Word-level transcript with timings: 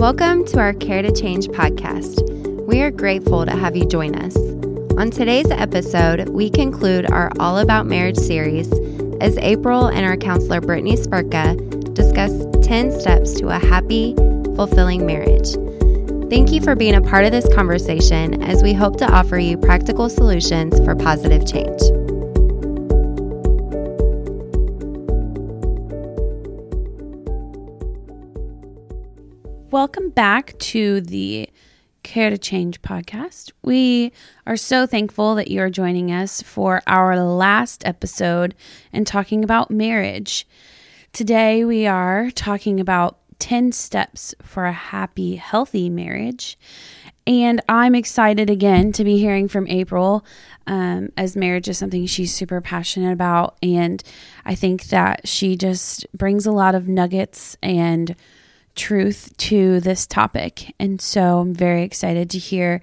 Welcome 0.00 0.46
to 0.46 0.58
our 0.58 0.72
Care 0.72 1.02
to 1.02 1.12
Change 1.12 1.48
podcast. 1.48 2.22
We 2.66 2.80
are 2.80 2.90
grateful 2.90 3.44
to 3.44 3.52
have 3.52 3.76
you 3.76 3.84
join 3.84 4.14
us. 4.14 4.34
On 4.96 5.10
today's 5.10 5.50
episode, 5.50 6.30
we 6.30 6.48
conclude 6.48 7.10
our 7.10 7.30
All 7.38 7.58
About 7.58 7.84
Marriage 7.84 8.16
series 8.16 8.72
as 9.20 9.36
April 9.36 9.88
and 9.88 10.06
our 10.06 10.16
counselor 10.16 10.62
Brittany 10.62 10.96
Spurka 10.96 11.92
discuss 11.92 12.32
10 12.66 12.98
steps 12.98 13.34
to 13.40 13.48
a 13.48 13.58
happy, 13.58 14.14
fulfilling 14.56 15.04
marriage. 15.04 15.50
Thank 16.30 16.50
you 16.50 16.62
for 16.62 16.74
being 16.74 16.94
a 16.94 17.02
part 17.02 17.26
of 17.26 17.32
this 17.32 17.52
conversation 17.54 18.42
as 18.42 18.62
we 18.62 18.72
hope 18.72 18.96
to 19.00 19.06
offer 19.06 19.38
you 19.38 19.58
practical 19.58 20.08
solutions 20.08 20.80
for 20.82 20.96
positive 20.96 21.46
change. 21.46 21.78
Welcome 29.70 30.10
back 30.10 30.58
to 30.58 31.00
the 31.00 31.48
Care 32.02 32.28
to 32.30 32.36
Change 32.36 32.82
podcast. 32.82 33.52
We 33.62 34.10
are 34.44 34.56
so 34.56 34.84
thankful 34.84 35.36
that 35.36 35.46
you 35.46 35.60
are 35.60 35.70
joining 35.70 36.10
us 36.10 36.42
for 36.42 36.82
our 36.88 37.20
last 37.20 37.86
episode 37.86 38.56
and 38.92 39.06
talking 39.06 39.44
about 39.44 39.70
marriage. 39.70 40.44
Today, 41.12 41.64
we 41.64 41.86
are 41.86 42.32
talking 42.32 42.80
about 42.80 43.18
10 43.38 43.70
steps 43.70 44.34
for 44.42 44.64
a 44.64 44.72
happy, 44.72 45.36
healthy 45.36 45.88
marriage. 45.88 46.58
And 47.24 47.60
I'm 47.68 47.94
excited 47.94 48.50
again 48.50 48.90
to 48.94 49.04
be 49.04 49.18
hearing 49.18 49.46
from 49.46 49.68
April 49.68 50.24
um, 50.66 51.10
as 51.16 51.36
marriage 51.36 51.68
is 51.68 51.78
something 51.78 52.06
she's 52.06 52.34
super 52.34 52.60
passionate 52.60 53.12
about. 53.12 53.56
And 53.62 54.02
I 54.44 54.56
think 54.56 54.86
that 54.86 55.28
she 55.28 55.54
just 55.54 56.06
brings 56.12 56.44
a 56.44 56.50
lot 56.50 56.74
of 56.74 56.88
nuggets 56.88 57.56
and 57.62 58.16
truth 58.80 59.36
to 59.36 59.78
this 59.80 60.06
topic. 60.06 60.74
And 60.80 61.02
so 61.02 61.40
I'm 61.40 61.54
very 61.54 61.82
excited 61.82 62.30
to 62.30 62.38
hear 62.38 62.80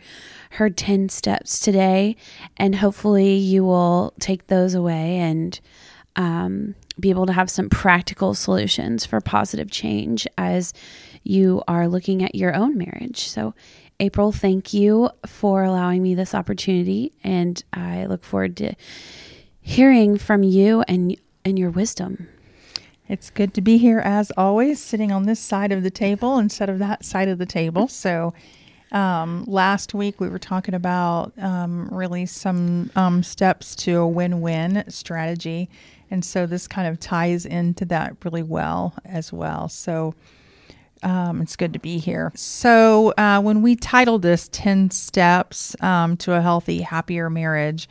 her 0.52 0.70
10 0.70 1.10
steps 1.10 1.60
today. 1.60 2.16
And 2.56 2.76
hopefully, 2.76 3.34
you 3.34 3.64
will 3.66 4.14
take 4.20 4.46
those 4.46 4.76
away 4.76 5.18
and 5.18 5.60
um, 6.16 6.76
be 7.00 7.10
able 7.10 7.26
to 7.26 7.34
have 7.34 7.50
some 7.50 7.70
practical 7.70 8.36
solutions 8.36 9.08
for 9.08 9.20
positive 9.22 9.72
change 9.72 10.28
as 10.38 10.72
you 11.24 11.64
are 11.68 11.88
looking 11.88 12.24
at 12.24 12.36
your 12.36 12.56
own 12.56 12.78
marriage. 12.78 13.28
So, 13.28 13.56
April, 14.00 14.32
thank 14.32 14.74
you 14.74 15.10
for 15.26 15.64
allowing 15.64 16.04
me 16.04 16.14
this 16.14 16.36
opportunity. 16.36 17.12
And 17.24 17.62
I 17.74 18.06
look 18.06 18.24
forward 18.24 18.56
to 18.58 18.76
hearing 19.62 20.20
from 20.20 20.44
you 20.44 20.84
and, 20.88 21.18
and 21.44 21.58
your 21.58 21.72
wisdom. 21.72 22.28
It's 23.10 23.30
good 23.30 23.54
to 23.54 23.62
be 23.62 23.78
here 23.78 24.00
as 24.00 24.32
always, 24.36 24.82
sitting 24.82 25.12
on 25.12 25.24
this 25.24 25.40
side 25.40 25.72
of 25.72 25.84
the 25.84 25.90
table 25.90 26.38
instead 26.38 26.70
of 26.70 26.80
that 26.80 27.06
side 27.06 27.30
of 27.30 27.38
the 27.38 27.46
table. 27.46 27.88
So, 27.98 28.34
um, 28.92 29.44
last 29.48 29.94
week 29.94 30.22
we 30.22 30.30
were 30.30 30.40
talking 30.40 30.74
about 30.74 31.34
um, 31.38 31.90
really 31.90 32.26
some 32.26 32.90
um, 32.96 33.22
steps 33.22 33.76
to 33.78 33.98
a 33.98 34.08
win 34.08 34.40
win 34.40 34.86
strategy. 34.88 35.70
And 36.10 36.24
so 36.24 36.46
this 36.46 36.68
kind 36.68 36.88
of 36.88 36.98
ties 36.98 37.46
into 37.46 37.84
that 37.86 38.16
really 38.24 38.44
well 38.44 38.94
as 39.04 39.34
well. 39.34 39.68
So, 39.68 40.14
um, 41.04 41.42
it's 41.42 41.56
good 41.56 41.74
to 41.74 41.80
be 41.80 41.98
here. 41.98 42.32
So, 42.36 43.14
uh, 43.18 43.42
when 43.42 43.62
we 43.62 43.76
titled 43.76 44.22
this 44.22 44.50
10 44.52 44.92
Steps 44.92 45.76
um, 45.82 46.18
to 46.18 46.34
a 46.34 46.42
Healthy, 46.42 46.82
Happier 46.82 47.30
Marriage, 47.30 47.90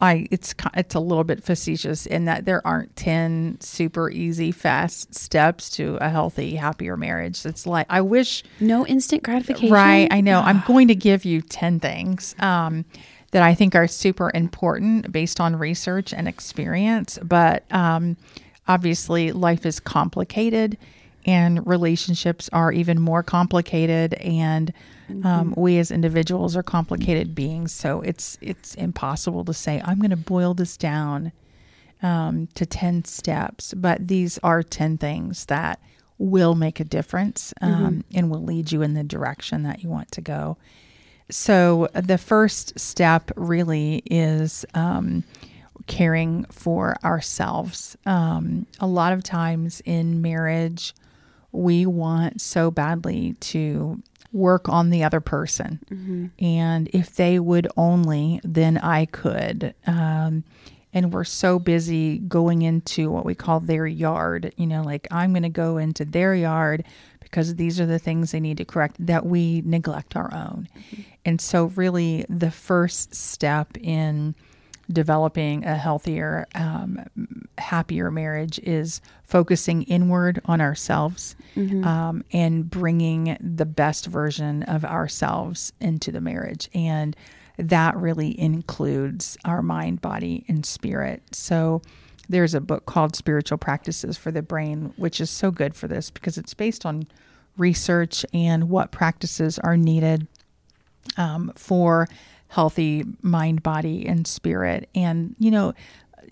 I 0.00 0.26
it's 0.30 0.54
it's 0.74 0.94
a 0.94 1.00
little 1.00 1.24
bit 1.24 1.42
facetious 1.42 2.06
in 2.06 2.24
that 2.26 2.44
there 2.44 2.66
aren't 2.66 2.94
10 2.96 3.58
super 3.60 4.10
easy 4.10 4.52
fast 4.52 5.14
steps 5.14 5.70
to 5.70 5.96
a 6.00 6.08
healthy 6.08 6.56
happier 6.56 6.96
marriage. 6.96 7.44
It's 7.46 7.66
like 7.66 7.86
I 7.88 8.00
wish 8.00 8.42
no 8.60 8.86
instant 8.86 9.22
gratification. 9.22 9.70
Right, 9.70 10.08
I 10.10 10.20
know. 10.20 10.40
I'm 10.40 10.62
going 10.66 10.88
to 10.88 10.94
give 10.94 11.24
you 11.24 11.42
10 11.42 11.80
things 11.80 12.34
um, 12.38 12.84
that 13.30 13.42
I 13.42 13.54
think 13.54 13.74
are 13.74 13.88
super 13.88 14.30
important 14.34 15.10
based 15.10 15.40
on 15.40 15.56
research 15.56 16.12
and 16.12 16.28
experience, 16.28 17.18
but 17.22 17.64
um, 17.72 18.16
obviously 18.68 19.32
life 19.32 19.66
is 19.66 19.80
complicated 19.80 20.78
and 21.26 21.66
relationships 21.66 22.50
are 22.52 22.70
even 22.72 23.00
more 23.00 23.22
complicated 23.22 24.14
and 24.14 24.72
Mm-hmm. 25.08 25.26
Um, 25.26 25.54
we 25.56 25.78
as 25.78 25.90
individuals 25.90 26.56
are 26.56 26.62
complicated 26.62 27.34
beings, 27.34 27.72
so 27.72 28.00
it's 28.00 28.38
it's 28.40 28.74
impossible 28.74 29.44
to 29.44 29.54
say 29.54 29.82
I'm 29.84 29.98
going 29.98 30.10
to 30.10 30.16
boil 30.16 30.54
this 30.54 30.76
down 30.76 31.32
um, 32.02 32.48
to 32.54 32.64
ten 32.64 33.04
steps. 33.04 33.74
But 33.74 34.08
these 34.08 34.38
are 34.38 34.62
ten 34.62 34.98
things 34.98 35.46
that 35.46 35.80
will 36.18 36.54
make 36.54 36.80
a 36.80 36.84
difference 36.84 37.52
um, 37.60 37.72
mm-hmm. 37.72 38.18
and 38.18 38.30
will 38.30 38.42
lead 38.42 38.72
you 38.72 38.82
in 38.82 38.94
the 38.94 39.04
direction 39.04 39.62
that 39.64 39.82
you 39.82 39.88
want 39.88 40.10
to 40.12 40.20
go. 40.20 40.56
So 41.30 41.88
the 41.94 42.18
first 42.18 42.78
step 42.78 43.30
really 43.34 44.02
is 44.06 44.64
um, 44.74 45.24
caring 45.86 46.44
for 46.44 46.96
ourselves. 47.02 47.96
Um, 48.06 48.66
a 48.78 48.86
lot 48.86 49.12
of 49.12 49.22
times 49.22 49.82
in 49.84 50.22
marriage, 50.22 50.94
we 51.50 51.86
want 51.86 52.40
so 52.40 52.70
badly 52.70 53.34
to 53.40 54.02
work 54.34 54.68
on 54.68 54.90
the 54.90 55.04
other 55.04 55.20
person. 55.20 55.80
Mm-hmm. 55.90 56.44
And 56.44 56.90
if 56.92 57.14
they 57.14 57.38
would 57.38 57.68
only, 57.76 58.40
then 58.42 58.76
I 58.78 59.06
could. 59.06 59.74
Um, 59.86 60.44
and 60.92 61.12
we're 61.12 61.24
so 61.24 61.58
busy 61.58 62.18
going 62.18 62.62
into 62.62 63.10
what 63.10 63.24
we 63.24 63.34
call 63.34 63.60
their 63.60 63.86
yard, 63.86 64.52
you 64.56 64.66
know, 64.66 64.82
like 64.82 65.08
I'm 65.10 65.32
going 65.32 65.42
to 65.44 65.48
go 65.48 65.78
into 65.78 66.04
their 66.04 66.34
yard 66.34 66.84
because 67.20 67.56
these 67.56 67.80
are 67.80 67.86
the 67.86 67.98
things 67.98 68.30
they 68.30 68.40
need 68.40 68.58
to 68.58 68.64
correct 68.64 68.96
that 69.00 69.26
we 69.26 69.62
neglect 69.64 70.14
our 70.14 70.32
own. 70.32 70.68
Mm-hmm. 70.76 71.02
And 71.24 71.40
so, 71.40 71.66
really, 71.66 72.24
the 72.28 72.50
first 72.50 73.14
step 73.14 73.76
in 73.78 74.34
developing 74.90 75.64
a 75.64 75.76
healthier, 75.76 76.46
um, 76.54 77.04
happier 77.58 78.10
marriage 78.10 78.58
is 78.60 79.00
focusing 79.22 79.82
inward 79.84 80.40
on 80.44 80.60
ourselves 80.60 81.36
mm-hmm. 81.56 81.84
um, 81.84 82.24
and 82.32 82.68
bringing 82.68 83.36
the 83.40 83.66
best 83.66 84.06
version 84.06 84.62
of 84.64 84.84
ourselves 84.84 85.72
into 85.80 86.12
the 86.12 86.20
marriage. 86.20 86.68
And 86.74 87.16
that 87.56 87.96
really 87.96 88.38
includes 88.38 89.38
our 89.44 89.62
mind, 89.62 90.00
body, 90.00 90.44
and 90.48 90.66
spirit. 90.66 91.22
So, 91.32 91.82
there's 92.28 92.54
a 92.54 92.60
book 92.60 92.86
called 92.86 93.14
Spiritual 93.14 93.58
Practices 93.58 94.16
for 94.16 94.30
the 94.30 94.40
Brain, 94.40 94.94
which 94.96 95.20
is 95.20 95.28
so 95.28 95.50
good 95.50 95.74
for 95.74 95.88
this 95.88 96.10
because 96.10 96.38
it's 96.38 96.54
based 96.54 96.86
on 96.86 97.06
research 97.56 98.24
and 98.32 98.70
what 98.70 98.90
practices 98.90 99.58
are 99.58 99.76
needed 99.76 100.26
um, 101.16 101.52
for 101.54 102.08
healthy 102.54 103.04
mind, 103.20 103.62
body, 103.64 104.06
and 104.06 104.26
spirit. 104.26 104.88
And, 104.94 105.34
you 105.40 105.50
know, 105.50 105.74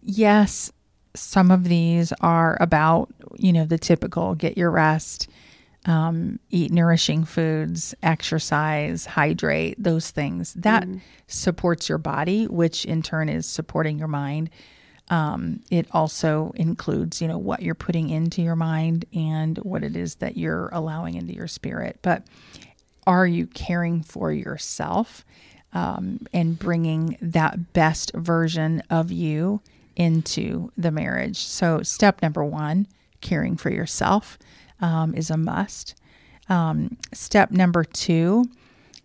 yes, 0.00 0.70
some 1.14 1.50
of 1.50 1.64
these 1.64 2.12
are 2.20 2.56
about, 2.60 3.12
you 3.36 3.52
know, 3.52 3.64
the 3.64 3.76
typical 3.76 4.36
get 4.36 4.56
your 4.56 4.70
rest, 4.70 5.28
um, 5.84 6.38
eat 6.48 6.70
nourishing 6.70 7.24
foods, 7.24 7.92
exercise, 8.04 9.04
hydrate, 9.04 9.74
those 9.82 10.12
things. 10.12 10.54
That 10.54 10.84
mm. 10.84 11.00
supports 11.26 11.88
your 11.88 11.98
body, 11.98 12.46
which 12.46 12.84
in 12.84 13.02
turn 13.02 13.28
is 13.28 13.44
supporting 13.44 13.98
your 13.98 14.08
mind. 14.08 14.48
Um, 15.10 15.60
it 15.72 15.88
also 15.90 16.52
includes, 16.54 17.20
you 17.20 17.26
know, 17.26 17.36
what 17.36 17.62
you're 17.62 17.74
putting 17.74 18.10
into 18.10 18.42
your 18.42 18.54
mind 18.54 19.06
and 19.12 19.58
what 19.58 19.82
it 19.82 19.96
is 19.96 20.14
that 20.16 20.36
you're 20.36 20.68
allowing 20.72 21.16
into 21.16 21.34
your 21.34 21.48
spirit. 21.48 21.98
But 22.00 22.24
are 23.08 23.26
you 23.26 23.48
caring 23.48 24.04
for 24.04 24.30
yourself? 24.32 25.24
Um, 25.72 26.20
and 26.32 26.58
bringing 26.58 27.16
that 27.20 27.72
best 27.72 28.12
version 28.14 28.82
of 28.90 29.10
you 29.10 29.60
into 29.96 30.70
the 30.76 30.90
marriage. 30.90 31.38
So, 31.38 31.82
step 31.82 32.22
number 32.22 32.44
one, 32.44 32.86
caring 33.20 33.56
for 33.56 33.70
yourself, 33.70 34.38
um, 34.80 35.14
is 35.14 35.30
a 35.30 35.36
must. 35.36 35.94
Um, 36.48 36.96
step 37.12 37.50
number 37.50 37.84
two 37.84 38.44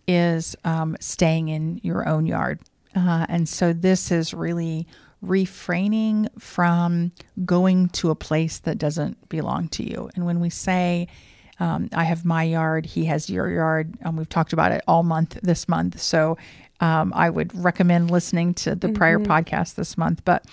is 0.06 0.56
um, 0.64 0.96
staying 1.00 1.48
in 1.48 1.80
your 1.82 2.08
own 2.08 2.26
yard. 2.26 2.60
Uh, 2.94 3.26
and 3.28 3.48
so, 3.48 3.72
this 3.72 4.10
is 4.10 4.34
really 4.34 4.86
refraining 5.20 6.28
from 6.38 7.12
going 7.44 7.88
to 7.88 8.10
a 8.10 8.14
place 8.14 8.58
that 8.58 8.78
doesn't 8.78 9.28
belong 9.28 9.68
to 9.68 9.82
you. 9.82 10.08
And 10.14 10.24
when 10.24 10.40
we 10.40 10.50
say, 10.50 11.08
um, 11.60 11.88
I 11.92 12.04
have 12.04 12.24
my 12.24 12.44
yard, 12.44 12.86
he 12.86 13.06
has 13.06 13.28
your 13.28 13.50
yard. 13.50 13.94
Um, 14.04 14.16
we've 14.16 14.28
talked 14.28 14.52
about 14.52 14.72
it 14.72 14.82
all 14.86 15.02
month 15.02 15.38
this 15.42 15.68
month. 15.68 16.00
So 16.00 16.38
um, 16.80 17.12
I 17.14 17.30
would 17.30 17.54
recommend 17.54 18.10
listening 18.10 18.54
to 18.54 18.74
the 18.74 18.88
mm-hmm. 18.88 18.96
prior 18.96 19.18
podcast 19.18 19.74
this 19.74 19.98
month. 19.98 20.24
But 20.24 20.44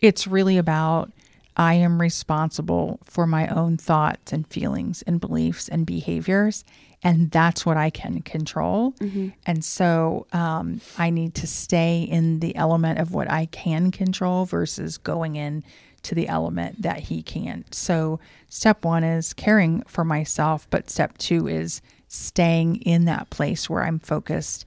it's 0.00 0.26
really 0.26 0.56
about 0.56 1.12
I 1.56 1.74
am 1.74 2.00
responsible 2.00 3.00
for 3.02 3.26
my 3.26 3.48
own 3.48 3.76
thoughts 3.76 4.32
and 4.32 4.46
feelings 4.46 5.02
and 5.02 5.20
beliefs 5.20 5.68
and 5.68 5.86
behaviors. 5.86 6.64
And 7.02 7.30
that's 7.30 7.64
what 7.64 7.76
I 7.76 7.90
can 7.90 8.22
control. 8.22 8.92
Mm-hmm. 8.92 9.28
And 9.46 9.64
so 9.64 10.26
um, 10.32 10.80
I 10.98 11.10
need 11.10 11.34
to 11.36 11.46
stay 11.46 12.02
in 12.02 12.40
the 12.40 12.56
element 12.56 12.98
of 12.98 13.12
what 13.12 13.30
I 13.30 13.46
can 13.46 13.90
control 13.90 14.44
versus 14.44 14.98
going 14.98 15.36
in 15.36 15.62
to 16.06 16.14
the 16.14 16.28
element 16.28 16.82
that 16.82 17.00
he 17.00 17.22
can't. 17.22 17.72
So, 17.74 18.20
step 18.48 18.84
one 18.84 19.04
is 19.04 19.32
caring 19.32 19.82
for 19.82 20.04
myself, 20.04 20.66
but 20.70 20.90
step 20.90 21.18
two 21.18 21.48
is 21.48 21.82
staying 22.08 22.76
in 22.76 23.04
that 23.06 23.30
place 23.30 23.68
where 23.68 23.84
I'm 23.84 23.98
focused 23.98 24.66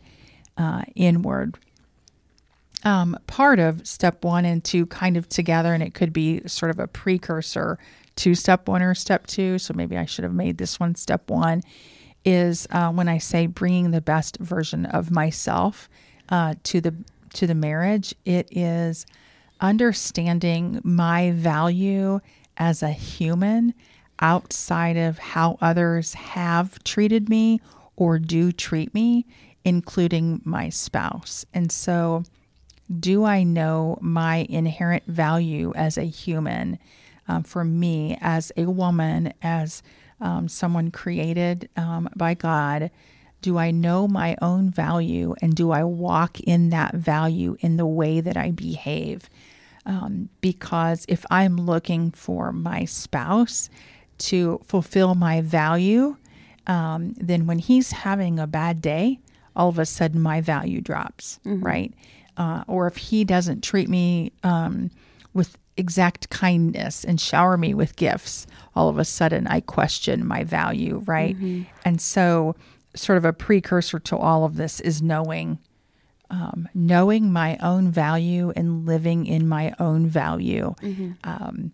uh, 0.57 0.83
inward. 0.95 1.57
Um, 2.83 3.17
part 3.27 3.59
of 3.59 3.85
step 3.87 4.23
one 4.23 4.45
and 4.45 4.63
two 4.63 4.85
kind 4.85 5.17
of 5.17 5.27
together, 5.27 5.73
and 5.73 5.83
it 5.83 5.93
could 5.93 6.13
be 6.13 6.41
sort 6.47 6.69
of 6.69 6.79
a 6.79 6.87
precursor 6.87 7.77
to 8.17 8.35
step 8.35 8.67
one 8.67 8.81
or 8.81 8.93
step 8.93 9.27
two. 9.27 9.57
So 9.59 9.73
maybe 9.73 9.97
I 9.97 10.05
should 10.05 10.23
have 10.23 10.33
made 10.33 10.57
this 10.57 10.79
one 10.79 10.95
step 10.95 11.29
one. 11.29 11.61
Is 12.25 12.67
uh, 12.71 12.91
when 12.91 13.07
I 13.07 13.17
say 13.17 13.47
bringing 13.47 13.91
the 13.91 14.01
best 14.01 14.37
version 14.39 14.85
of 14.85 15.09
myself 15.09 15.89
uh, 16.27 16.55
to 16.63 16.81
the 16.81 16.93
to 17.33 17.47
the 17.47 17.55
marriage. 17.55 18.13
It 18.25 18.47
is 18.51 19.05
understanding 19.61 20.81
my 20.83 21.31
value 21.31 22.19
as 22.57 22.83
a 22.83 22.91
human 22.91 23.73
outside 24.19 24.97
of 24.97 25.17
how 25.17 25.57
others 25.61 26.13
have 26.13 26.83
treated 26.83 27.29
me 27.29 27.61
or 27.95 28.19
do 28.19 28.51
treat 28.51 28.93
me, 28.93 29.25
including 29.63 30.41
my 30.43 30.69
spouse. 30.69 31.45
And 31.53 31.71
so, 31.71 32.23
do 32.99 33.23
I 33.23 33.43
know 33.43 33.97
my 34.01 34.47
inherent 34.49 35.03
value 35.05 35.73
as 35.75 35.97
a 35.97 36.03
human? 36.03 36.79
Um, 37.27 37.43
for 37.43 37.63
me, 37.63 38.17
as 38.21 38.51
a 38.57 38.65
woman, 38.65 39.33
as 39.43 39.83
um, 40.19 40.47
someone 40.47 40.89
created 40.89 41.69
um, 41.77 42.09
by 42.15 42.33
God, 42.33 42.89
do 43.41 43.57
I 43.57 43.71
know 43.71 44.07
my 44.07 44.35
own 44.41 44.69
value 44.69 45.35
and 45.41 45.55
do 45.55 45.71
I 45.71 45.83
walk 45.83 46.39
in 46.41 46.69
that 46.69 46.95
value 46.95 47.55
in 47.59 47.77
the 47.77 47.85
way 47.85 48.19
that 48.19 48.35
I 48.35 48.51
behave? 48.51 49.29
Um, 49.89 50.29
because 50.39 51.03
if 51.07 51.25
I'm 51.31 51.57
looking 51.57 52.11
for 52.11 52.51
my 52.51 52.85
spouse 52.85 53.71
to 54.19 54.61
fulfill 54.63 55.15
my 55.15 55.41
value, 55.41 56.15
um, 56.67 57.15
then 57.17 57.47
when 57.47 57.57
he's 57.57 57.91
having 57.91 58.37
a 58.37 58.45
bad 58.45 58.83
day, 58.83 59.19
all 59.55 59.67
of 59.67 59.79
a 59.79 59.87
sudden 59.87 60.21
my 60.21 60.41
value 60.41 60.79
drops, 60.79 61.39
mm-hmm. 61.43 61.65
right? 61.65 61.93
Uh, 62.37 62.63
or 62.67 62.85
if 62.85 62.97
he 62.97 63.23
doesn't 63.23 63.63
treat 63.63 63.89
me 63.89 64.31
um, 64.43 64.91
with 65.33 65.57
exact 65.75 66.29
kindness 66.29 67.03
and 67.03 67.19
shower 67.19 67.57
me 67.57 67.73
with 67.73 67.95
gifts, 67.95 68.45
all 68.75 68.89
of 68.89 68.99
a 68.99 69.05
sudden 69.05 69.47
I 69.47 69.59
question 69.59 70.23
my 70.23 70.43
value, 70.43 71.01
right? 71.07 71.35
Mm-hmm. 71.35 71.63
And 71.83 71.99
so, 71.99 72.55
sort 72.95 73.17
of 73.17 73.25
a 73.25 73.33
precursor 73.33 73.97
to 73.97 74.17
all 74.17 74.45
of 74.45 74.55
this 74.55 74.79
is 74.79 75.01
knowing 75.01 75.57
um, 76.29 76.69
knowing 76.73 77.31
my 77.31 77.57
own 77.61 77.91
value 77.91 78.51
and 78.55 78.85
living 78.85 79.25
in 79.25 79.47
my 79.47 79.73
own 79.79 80.07
value 80.07 80.75
mm-hmm. 80.81 81.11
um, 81.23 81.71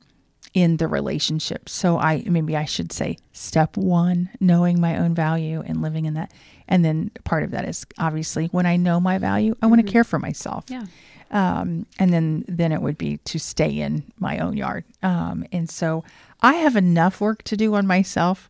in 0.54 0.78
the 0.78 0.88
relationship. 0.88 1.68
So 1.68 2.00
I 2.00 2.24
maybe 2.26 2.56
I 2.56 2.66
should 2.66 2.92
say 2.92 3.18
step 3.34 3.76
one, 3.76 4.30
knowing 4.40 4.80
my 4.80 4.98
own 4.98 5.14
value 5.14 5.62
and 5.66 5.82
living 5.82 6.06
in 6.06 6.14
that. 6.14 6.32
And 6.68 6.84
then 6.84 7.12
part 7.26 7.44
of 7.44 7.52
that 7.52 7.68
is 7.68 7.86
obviously 8.00 8.48
when 8.48 8.66
I 8.66 8.78
know 8.78 9.00
my 9.00 9.18
value, 9.18 9.52
I 9.52 9.56
mm-hmm. 9.56 9.70
want 9.70 9.86
to 9.86 9.92
care 9.92 10.04
for 10.04 10.20
myself. 10.20 10.66
Yeah. 10.68 10.86
Um, 11.32 11.86
and 12.00 12.14
then 12.14 12.46
then 12.48 12.72
it 12.72 12.82
would 12.82 12.98
be 12.98 13.18
to 13.18 13.40
stay 13.40 13.80
in 13.80 14.04
my 14.20 14.40
own 14.40 14.56
yard. 14.56 14.86
Um, 15.04 15.46
and 15.52 15.70
so 15.70 16.04
I 16.42 16.54
have 16.56 16.76
enough 16.76 17.20
work 17.20 17.44
to 17.44 17.58
do 17.58 17.76
on 17.76 17.86
myself 17.86 18.50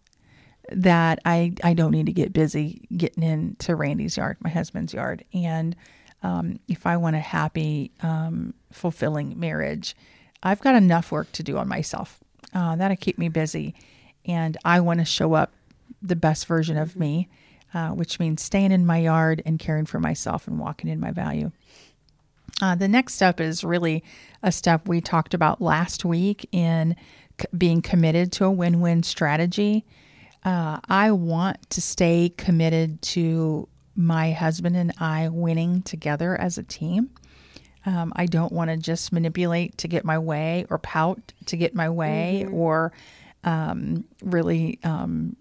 that 0.72 1.20
I 1.26 1.54
I 1.64 1.74
don't 1.74 1.92
need 1.92 2.08
to 2.08 2.14
get 2.14 2.34
busy 2.34 2.88
getting 2.96 3.24
into 3.24 3.76
Randy's 3.76 4.18
yard, 4.18 4.38
my 4.40 4.50
husband's 4.50 4.94
yard, 4.94 5.24
and 5.34 5.76
um, 6.24 6.60
if 6.68 6.88
I 6.88 6.98
want 6.98 7.16
a 7.16 7.20
happy, 7.20 7.92
um, 8.02 8.56
fulfilling 8.72 9.40
marriage, 9.40 9.96
I've 10.42 10.62
got 10.62 10.74
enough 10.74 11.12
work 11.12 11.32
to 11.34 11.44
do 11.44 11.58
on 11.58 11.68
myself. 11.68 12.20
Uh, 12.54 12.76
that'll 12.76 12.98
keep 12.98 13.18
me 13.18 13.30
busy, 13.30 13.76
and 14.26 14.58
I 14.66 14.80
want 14.80 15.00
to 15.02 15.06
show 15.06 15.34
up 15.34 15.52
the 16.02 16.16
best 16.16 16.48
version 16.48 16.78
of 16.78 16.96
me, 16.96 17.30
uh, 17.74 17.90
which 17.90 18.20
means 18.20 18.42
staying 18.42 18.72
in 18.72 18.86
my 18.86 18.98
yard 18.98 19.44
and 19.46 19.60
caring 19.60 19.86
for 19.86 20.00
myself 20.00 20.48
and 20.48 20.58
walking 20.58 20.90
in 20.90 21.00
my 21.00 21.12
value. 21.12 21.52
Uh, 22.62 22.76
the 22.76 22.88
next 22.88 23.16
step 23.16 23.40
is 23.40 23.64
really 23.64 24.04
a 24.42 24.52
step 24.52 24.88
we 24.88 25.02
talked 25.02 25.34
about 25.34 25.62
last 25.62 26.06
week 26.06 26.48
in 26.52 26.96
c- 27.40 27.48
being 27.58 27.82
committed 27.82 28.32
to 28.32 28.46
a 28.46 28.52
win 28.52 28.80
win 28.80 29.04
strategy. 29.04 29.86
Uh, 30.46 30.80
I 30.88 31.12
want 31.12 31.70
to 31.72 31.82
stay 31.82 32.32
committed 32.38 33.02
to 33.02 33.68
my 33.96 34.32
husband 34.32 34.76
and 34.76 34.94
I 35.00 35.28
winning 35.30 35.82
together 35.82 36.40
as 36.40 36.60
a 36.60 36.64
team. 36.64 37.10
Um, 37.88 38.14
I 38.16 38.28
don't 38.28 38.52
want 38.52 38.70
to 38.70 38.78
just 38.78 39.12
manipulate 39.12 39.78
to 39.80 39.88
get 39.88 40.06
my 40.06 40.20
way 40.20 40.68
or 40.70 40.78
pout 40.78 41.34
to 41.48 41.58
get 41.58 41.74
my 41.74 41.90
way 41.90 42.44
mm-hmm. 42.46 42.54
or 42.54 42.94
um, 43.44 44.06
really 44.22 44.80
um, 44.84 45.36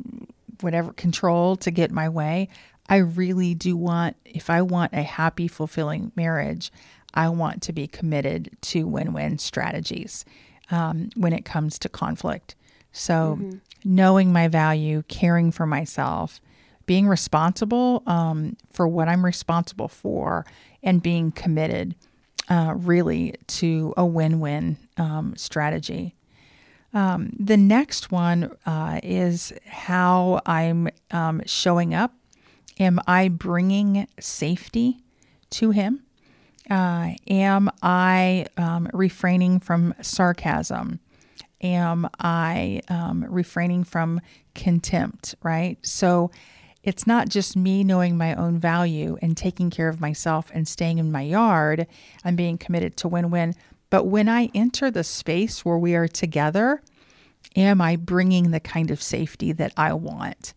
whatever 0.63 0.93
control 0.95 1.57
to 1.57 1.71
get 1.71 1.91
my 1.91 2.09
way. 2.09 2.49
I 2.89 2.97
really 2.97 3.55
do 3.55 3.77
want, 3.77 4.17
if 4.25 4.49
I 4.49 4.63
want 4.63 4.95
a 4.95 5.03
happy, 5.03 5.49
fulfilling 5.49 6.13
marriage, 6.17 6.73
I 7.13 7.29
want 7.29 7.63
to 7.63 7.73
be 7.73 7.87
committed 7.87 8.57
to 8.63 8.87
win 8.87 9.13
win 9.13 9.39
strategies 9.39 10.25
um, 10.71 11.11
when 11.15 11.33
it 11.33 11.45
comes 11.45 11.79
to 11.81 11.89
conflict. 11.89 12.57
So, 12.97 13.39
mm-hmm. 13.41 13.57
knowing 13.85 14.33
my 14.33 14.47
value, 14.47 15.03
caring 15.09 15.51
for 15.51 15.67
myself, 15.67 16.41
being 16.87 17.09
responsible 17.09 18.05
um, 18.07 18.57
for 18.73 18.87
what 18.87 19.09
I'm 19.09 19.25
responsible 19.25 19.89
for, 19.89 20.47
and 20.81 21.03
being 21.03 21.33
committed 21.33 21.97
uh, 22.49 22.75
really 22.77 23.35
to 23.49 23.95
a 23.97 24.07
win 24.07 24.39
win 24.39 24.77
um, 24.97 25.35
strategy. 25.37 26.15
Um, 26.93 27.35
the 27.37 27.57
next 27.57 28.13
one 28.13 28.57
uh, 28.65 29.01
is 29.03 29.53
how 29.67 30.41
I'm 30.47 30.89
um, 31.11 31.43
showing 31.47 31.95
up. 31.95 32.15
Am 32.79 33.01
I 33.09 33.29
bringing 33.29 34.07
safety 34.21 34.99
to 35.51 35.73
him? 35.73 36.05
Uh, 36.71 37.15
am 37.29 37.71
I 37.83 38.47
um, 38.57 38.89
refraining 38.93 39.59
from 39.59 39.95
sarcasm? 40.01 41.01
Am 41.65 42.09
I 42.21 42.83
um, 42.89 43.25
refraining 43.29 43.83
from 43.85 44.21
contempt? 44.55 45.35
Right. 45.43 45.79
So 45.85 46.31
it's 46.85 47.07
not 47.07 47.29
just 47.31 47.57
me 47.57 47.83
knowing 47.83 48.17
my 48.17 48.35
own 48.35 48.59
value 48.59 49.17
and 49.23 49.37
taking 49.37 49.71
care 49.71 49.89
of 49.89 50.01
myself 50.01 50.51
and 50.53 50.69
staying 50.69 50.99
in 50.99 51.11
my 51.11 51.23
yard 51.23 51.87
and 52.23 52.37
being 52.37 52.59
committed 52.59 52.97
to 52.99 53.09
win 53.09 53.31
win. 53.31 53.55
But 53.91 54.05
when 54.05 54.29
I 54.29 54.51
enter 54.55 54.91
the 54.91 55.05
space 55.05 55.65
where 55.65 55.79
we 55.79 55.95
are 55.95 56.09
together, 56.09 56.83
am 57.57 57.81
I 57.81 57.97
bringing 57.97 58.51
the 58.51 58.61
kind 58.61 58.91
of 58.91 59.03
safety 59.03 59.51
that 59.53 59.73
I 59.77 59.95
want? 59.95 60.53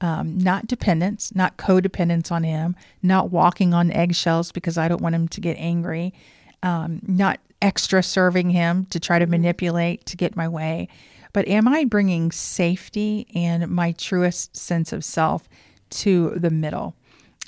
um, 0.00 0.38
not 0.38 0.66
dependence, 0.66 1.34
not 1.34 1.58
codependence 1.58 2.32
on 2.32 2.42
him, 2.42 2.74
not 3.02 3.30
walking 3.30 3.74
on 3.74 3.90
eggshells 3.90 4.50
because 4.52 4.78
I 4.78 4.88
don't 4.88 5.02
want 5.02 5.14
him 5.14 5.28
to 5.28 5.40
get 5.40 5.56
angry, 5.58 6.14
um, 6.62 7.00
not 7.06 7.40
extra 7.62 8.02
serving 8.02 8.50
him 8.50 8.86
to 8.86 9.00
try 9.00 9.18
to 9.18 9.24
mm-hmm. 9.24 9.32
manipulate 9.32 10.06
to 10.06 10.16
get 10.16 10.36
my 10.36 10.48
way. 10.48 10.88
But 11.32 11.46
am 11.46 11.68
I 11.68 11.84
bringing 11.84 12.32
safety 12.32 13.26
and 13.34 13.68
my 13.68 13.92
truest 13.92 14.56
sense 14.56 14.92
of 14.92 15.04
self 15.04 15.48
to 15.90 16.30
the 16.30 16.50
middle? 16.50 16.96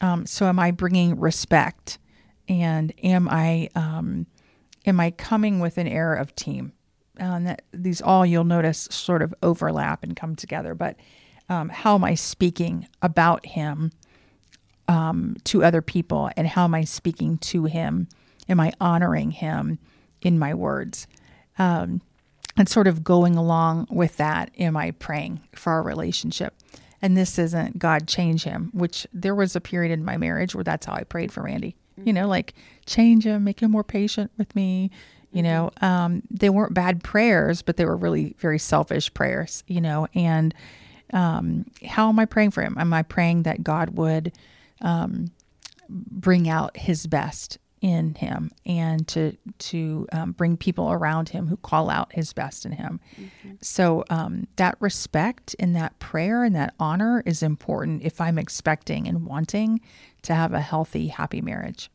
Um, 0.01 0.27
so 0.27 0.47
am 0.47 0.59
I 0.59 0.71
bringing 0.71 1.19
respect, 1.19 1.99
and 2.49 2.93
am 3.05 3.29
I 3.29 3.69
um, 3.75 4.27
am 4.87 5.01
I 5.01 5.11
coming 5.11 5.61
with 5.61 5.79
an 5.79 5.87
air 5.87 6.15
of 6.15 6.35
team? 6.35 6.73
and 7.17 7.47
that 7.47 7.63
these 7.73 8.01
all 8.01 8.25
you'll 8.25 8.45
notice 8.45 8.89
sort 8.91 9.23
of 9.23 9.35
overlap 9.43 10.03
and 10.03 10.17
come 10.17 10.35
together, 10.35 10.75
but 10.75 10.97
um, 11.49 11.69
how 11.69 11.95
am 11.95 12.05
I 12.05 12.15
speaking 12.15 12.89
about 13.03 13.45
him 13.45 13.93
um, 14.89 15.37
to 15.45 15.65
other 15.65 15.83
people, 15.83 16.31
and 16.37 16.47
how 16.47 16.65
am 16.65 16.75
I 16.75 16.85
speaking 16.85 17.39
to 17.39 17.65
him? 17.65 18.09
Am 18.49 18.61
I 18.61 18.73
honoring 18.81 19.31
him 19.31 19.79
in 20.21 20.39
my 20.39 20.55
words? 20.55 21.07
Um, 21.59 22.01
and 22.57 22.69
sort 22.69 22.87
of 22.87 23.03
going 23.03 23.37
along 23.37 23.87
with 23.91 24.17
that, 24.19 24.51
am 24.59 24.77
I 24.77 24.91
praying 24.93 25.41
for 25.55 25.73
our 25.73 25.83
relationship? 25.83 26.55
And 27.01 27.17
this 27.17 27.39
isn't 27.39 27.79
God 27.79 28.07
change 28.07 28.45
him, 28.45 28.71
which 28.73 29.07
there 29.13 29.35
was 29.35 29.57
a 29.57 29.61
period 29.61 29.93
in 29.93 30.05
my 30.05 30.17
marriage 30.17 30.55
where 30.55 30.65
that's 30.65 30.87
how 30.87 30.95
I 30.95 31.05
prayed 31.05 31.33
for 31.33 31.43
Randy. 31.43 31.77
You 32.05 32.13
know, 32.13 32.27
like 32.27 32.55
change 32.87 33.27
him, 33.27 33.45
make 33.45 33.61
him 33.61 33.71
more 33.71 33.85
patient 33.85 34.31
with 34.39 34.55
me. 34.55 34.91
You 35.31 35.43
know, 35.43 35.71
um, 35.81 36.23
they 36.31 36.51
weren't 36.51 36.75
bad 36.75 37.03
prayers, 37.03 37.63
but 37.63 37.77
they 37.77 37.85
were 37.85 37.97
really 37.97 38.35
very 38.39 38.59
selfish 38.59 39.13
prayers. 39.13 39.65
You 39.67 39.81
know, 39.81 40.07
and 40.15 40.55
um, 41.13 41.67
how 41.87 42.09
am 42.09 42.19
I 42.19 42.25
praying 42.25 42.53
for 42.53 42.63
him? 42.63 42.77
Am 42.79 42.93
I 42.93 43.03
praying 43.03 43.43
that 43.43 43.63
God 43.63 43.91
would 43.97 44.33
um, 44.81 45.31
bring 45.89 46.49
out 46.49 46.77
His 46.77 47.07
best 47.07 47.59
in 47.83 48.15
him 48.15 48.53
and 48.65 49.07
to 49.09 49.37
to 49.59 50.07
um, 50.13 50.33
bring 50.33 50.57
people 50.57 50.93
around 50.93 51.29
him 51.31 51.49
who 51.49 51.57
call 51.57 51.91
out 51.91 52.13
His 52.13 52.33
best 52.33 52.65
in 52.65 52.73
him? 52.73 53.01
Mm-hmm. 53.21 53.55
So 53.61 54.05
um, 54.09 54.47
that 54.57 54.77
respect 54.81 55.55
and 55.59 55.77
that 55.77 55.99
prayer 55.99 56.45
and 56.45 56.55
that 56.57 56.75
honor 56.81 57.23
is 57.27 57.43
important 57.43 58.03
if 58.03 58.21
I'm 58.21 58.39
expecting 58.39 59.07
and 59.09 59.27
wanting 59.27 59.81
to 60.23 60.35
have 60.35 60.55
a 60.55 60.61
healthy, 60.61 61.09
happy 61.09 61.41
marriage. 61.41 61.91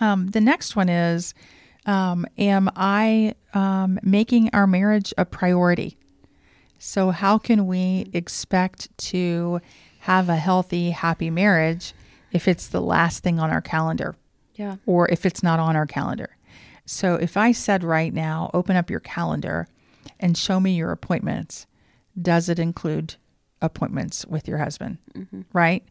Um, 0.00 0.28
the 0.28 0.40
next 0.40 0.76
one 0.76 0.88
is. 0.88 1.34
Um, 1.88 2.26
am 2.36 2.68
I 2.74 3.36
making 4.02 4.50
our 4.52 4.66
marriage 4.66 5.14
a 5.16 5.24
priority? 5.24 5.96
So, 6.80 7.10
how 7.10 7.38
can 7.38 7.68
we 7.68 8.10
expect 8.12 8.88
to 8.98 9.60
have 10.00 10.28
a 10.28 10.34
healthy, 10.34 10.90
happy 10.90 11.30
marriage 11.30 11.94
if 12.32 12.48
it's 12.48 12.66
the 12.66 12.80
last 12.80 13.22
thing 13.22 13.38
on 13.38 13.50
our 13.50 13.60
calendar 13.60 14.16
Yeah. 14.56 14.76
or 14.86 15.08
if 15.10 15.26
it's 15.26 15.42
not 15.42 15.60
on 15.60 15.76
our 15.76 15.86
calendar. 15.86 16.36
So 16.84 17.14
if 17.14 17.36
I 17.36 17.52
said 17.52 17.84
right 17.84 18.12
now, 18.12 18.50
open 18.54 18.76
up 18.76 18.90
your 18.90 19.00
calendar 19.00 19.66
and 20.20 20.36
show 20.36 20.60
me 20.60 20.74
your 20.74 20.92
appointments, 20.92 21.66
does 22.20 22.48
it 22.48 22.58
include 22.58 23.16
appointments 23.60 24.24
with 24.26 24.48
your 24.48 24.58
husband? 24.58 24.98
Mm-hmm. 25.14 25.42
Right? 25.52 25.84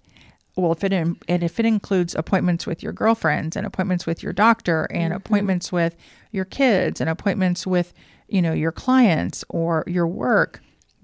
Well, 0.56 0.72
if 0.72 0.84
it 0.86 0.94
in, 0.94 1.18
and 1.28 1.44
if 1.44 1.60
it 1.60 1.66
includes 1.66 2.16
appointments 2.16 2.66
with 2.66 2.82
your 2.82 2.94
girlfriends 2.94 3.58
and 3.58 3.68
appointments 3.68 4.06
with 4.06 4.24
your 4.24 4.32
doctor 4.32 4.88
and 4.90 5.12
mm-hmm. 5.12 5.18
appointments 5.18 5.72
with 5.72 5.98
your 6.32 6.46
kids 6.46 7.02
and 7.02 7.10
appointments 7.10 7.68
with, 7.68 7.94
you 8.30 8.42
know, 8.42 8.54
your 8.54 8.72
clients 8.72 9.44
or 9.50 9.84
your 9.86 10.08
work, 10.08 10.62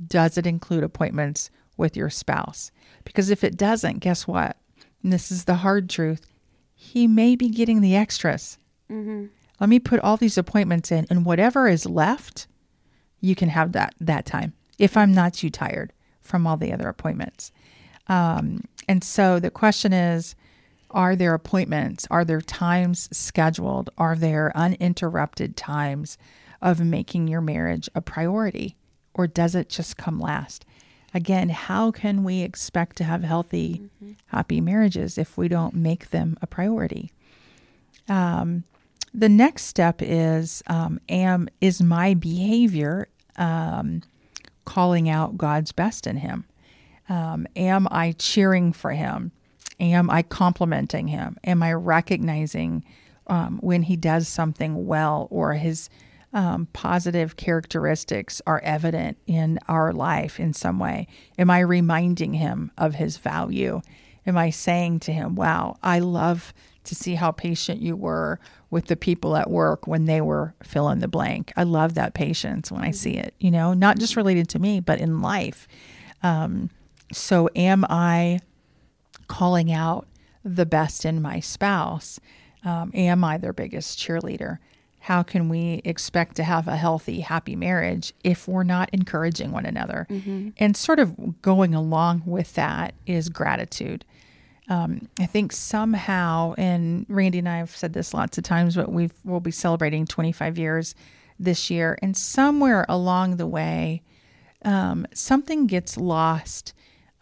does 0.07 0.37
it 0.37 0.47
include 0.47 0.83
appointments 0.83 1.49
with 1.75 1.97
your 1.97 2.09
spouse? 2.09 2.71
Because 3.03 3.29
if 3.29 3.43
it 3.43 3.57
doesn't, 3.57 3.99
guess 3.99 4.25
what? 4.25 4.55
And 5.03 5.11
this 5.11 5.31
is 5.31 5.45
the 5.45 5.55
hard 5.55 5.89
truth. 5.89 6.25
He 6.83 7.07
may 7.07 7.35
be 7.35 7.47
getting 7.47 7.81
the 7.81 7.95
extras. 7.95 8.57
Let 9.59 9.69
me 9.69 9.77
put 9.79 9.99
all 9.99 10.17
these 10.17 10.37
appointments 10.37 10.91
in, 10.91 11.05
and 11.11 11.23
whatever 11.23 11.67
is 11.67 11.85
left, 11.85 12.47
you 13.19 13.35
can 13.35 13.49
have 13.49 13.71
that 13.73 13.93
that 13.99 14.25
time. 14.25 14.53
If 14.79 14.97
I'm 14.97 15.13
not 15.13 15.35
too 15.35 15.51
tired 15.51 15.93
from 16.21 16.47
all 16.47 16.57
the 16.57 16.73
other 16.73 16.89
appointments, 16.89 17.51
um, 18.07 18.63
and 18.89 19.03
so 19.03 19.39
the 19.39 19.51
question 19.51 19.93
is, 19.93 20.35
are 20.89 21.15
there 21.15 21.35
appointments? 21.35 22.07
Are 22.09 22.25
there 22.25 22.41
times 22.41 23.07
scheduled? 23.15 23.91
Are 23.99 24.15
there 24.15 24.51
uninterrupted 24.57 25.55
times 25.55 26.17
of 26.63 26.81
making 26.81 27.27
your 27.27 27.41
marriage 27.41 27.89
a 27.93 28.01
priority, 28.01 28.75
or 29.13 29.27
does 29.27 29.53
it 29.53 29.69
just 29.69 29.97
come 29.97 30.19
last? 30.19 30.65
Again, 31.13 31.49
how 31.49 31.91
can 31.91 32.23
we 32.23 32.41
expect 32.41 32.95
to 32.97 33.03
have 33.03 33.23
healthy, 33.23 33.89
happy 34.27 34.61
marriages 34.61 35.17
if 35.17 35.37
we 35.37 35.47
don't 35.47 35.75
make 35.75 36.09
them 36.11 36.37
a 36.41 36.47
priority? 36.47 37.11
Um, 38.07 38.63
the 39.13 39.29
next 39.29 39.65
step 39.65 40.01
is 40.01 40.63
um, 40.67 40.99
am 41.09 41.49
is 41.59 41.81
my 41.81 42.13
behavior 42.13 43.09
um, 43.35 44.01
calling 44.63 45.09
out 45.09 45.37
God's 45.37 45.73
best 45.73 46.07
in 46.07 46.17
him? 46.17 46.45
Um, 47.09 47.45
am 47.57 47.87
I 47.91 48.13
cheering 48.13 48.71
for 48.71 48.91
him? 48.91 49.31
Am 49.81 50.09
I 50.09 50.21
complimenting 50.21 51.09
him? 51.09 51.37
Am 51.43 51.61
I 51.61 51.73
recognizing 51.73 52.85
um, 53.27 53.59
when 53.61 53.83
he 53.83 53.97
does 53.97 54.27
something 54.27 54.85
well 54.85 55.27
or 55.29 55.53
his 55.53 55.89
um, 56.33 56.67
positive 56.73 57.35
characteristics 57.35 58.41
are 58.47 58.61
evident 58.63 59.17
in 59.27 59.59
our 59.67 59.91
life 59.91 60.39
in 60.39 60.53
some 60.53 60.79
way? 60.79 61.07
Am 61.37 61.49
I 61.49 61.59
reminding 61.59 62.35
him 62.35 62.71
of 62.77 62.95
his 62.95 63.17
value? 63.17 63.81
Am 64.25 64.37
I 64.37 64.49
saying 64.49 65.01
to 65.01 65.13
him, 65.13 65.35
Wow, 65.35 65.77
I 65.83 65.99
love 65.99 66.53
to 66.83 66.95
see 66.95 67.15
how 67.15 67.31
patient 67.31 67.81
you 67.81 67.95
were 67.95 68.39
with 68.69 68.87
the 68.87 68.95
people 68.95 69.35
at 69.35 69.49
work 69.49 69.87
when 69.87 70.05
they 70.05 70.21
were 70.21 70.55
fill 70.63 70.89
in 70.89 70.99
the 70.99 71.07
blank? 71.07 71.51
I 71.57 71.63
love 71.63 71.95
that 71.95 72.13
patience 72.13 72.71
when 72.71 72.81
I 72.81 72.91
see 72.91 73.17
it, 73.17 73.33
you 73.39 73.51
know, 73.51 73.73
not 73.73 73.99
just 73.99 74.15
related 74.15 74.47
to 74.49 74.59
me, 74.59 74.79
but 74.79 74.99
in 74.99 75.21
life. 75.21 75.67
Um, 76.23 76.69
so, 77.11 77.49
am 77.55 77.85
I 77.89 78.39
calling 79.27 79.71
out 79.71 80.07
the 80.45 80.65
best 80.65 81.03
in 81.03 81.21
my 81.21 81.39
spouse? 81.39 82.19
Um, 82.63 82.91
am 82.93 83.23
I 83.23 83.37
their 83.37 83.53
biggest 83.53 83.99
cheerleader? 83.99 84.59
How 85.01 85.23
can 85.23 85.49
we 85.49 85.81
expect 85.83 86.35
to 86.35 86.43
have 86.43 86.67
a 86.67 86.77
healthy, 86.77 87.21
happy 87.21 87.55
marriage 87.55 88.13
if 88.23 88.47
we're 88.47 88.63
not 88.63 88.89
encouraging 88.93 89.51
one 89.51 89.65
another? 89.65 90.05
And 90.57 90.77
sort 90.77 90.99
of 90.99 91.41
going 91.41 91.73
along 91.73 92.23
with 92.25 92.53
that 92.53 92.93
is 93.07 93.27
gratitude. 93.29 94.05
Um, 94.69 95.09
I 95.19 95.25
think 95.25 95.53
somehow, 95.53 96.53
and 96.55 97.07
Randy 97.09 97.39
and 97.39 97.49
I 97.49 97.57
have 97.57 97.75
said 97.75 97.93
this 97.93 98.13
lots 98.13 98.37
of 98.37 98.43
times, 98.43 98.75
but 98.75 98.91
we've 98.91 99.13
we'll 99.25 99.39
be 99.39 99.51
celebrating 99.51 100.05
25 100.05 100.57
years 100.59 100.93
this 101.39 101.71
year, 101.71 101.97
and 102.01 102.15
somewhere 102.15 102.85
along 102.87 103.37
the 103.37 103.47
way, 103.47 104.03
um, 104.63 105.07
something 105.15 105.65
gets 105.65 105.97
lost 105.97 106.73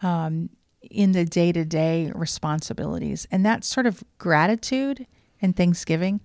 um, 0.02 0.50
in 0.82 1.12
the 1.12 1.24
day 1.24 1.50
to 1.50 1.64
day 1.64 2.12
responsibilities, 2.14 3.26
and 3.30 3.44
that's 3.44 3.66
sort 3.66 3.86
of 3.86 4.04
gratitude 4.18 5.06
and 5.40 5.56
Thanksgiving. 5.56 6.20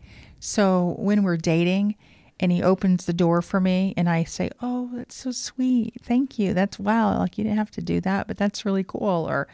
So 0.45 0.95
when 0.99 1.23
we're 1.23 1.37
dating, 1.37 1.95
and 2.39 2.51
he 2.51 2.61
opens 2.61 3.05
the 3.05 3.13
door 3.13 3.41
for 3.41 3.59
me, 3.59 3.95
and 3.97 4.07
I 4.07 4.25
say, 4.25 4.51
"Oh, 4.61 4.91
that's 4.93 5.15
so 5.15 5.31
sweet, 5.31 5.95
thank 6.03 6.37
you. 6.37 6.53
That's 6.53 6.77
wow, 6.77 7.17
like 7.17 7.39
you 7.39 7.43
didn't 7.43 7.57
have 7.57 7.71
to 7.71 7.81
do 7.81 7.99
that, 8.01 8.27
but 8.27 8.37
that's 8.37 8.63
really 8.63 8.83
cool." 8.83 9.27
Or 9.27 9.47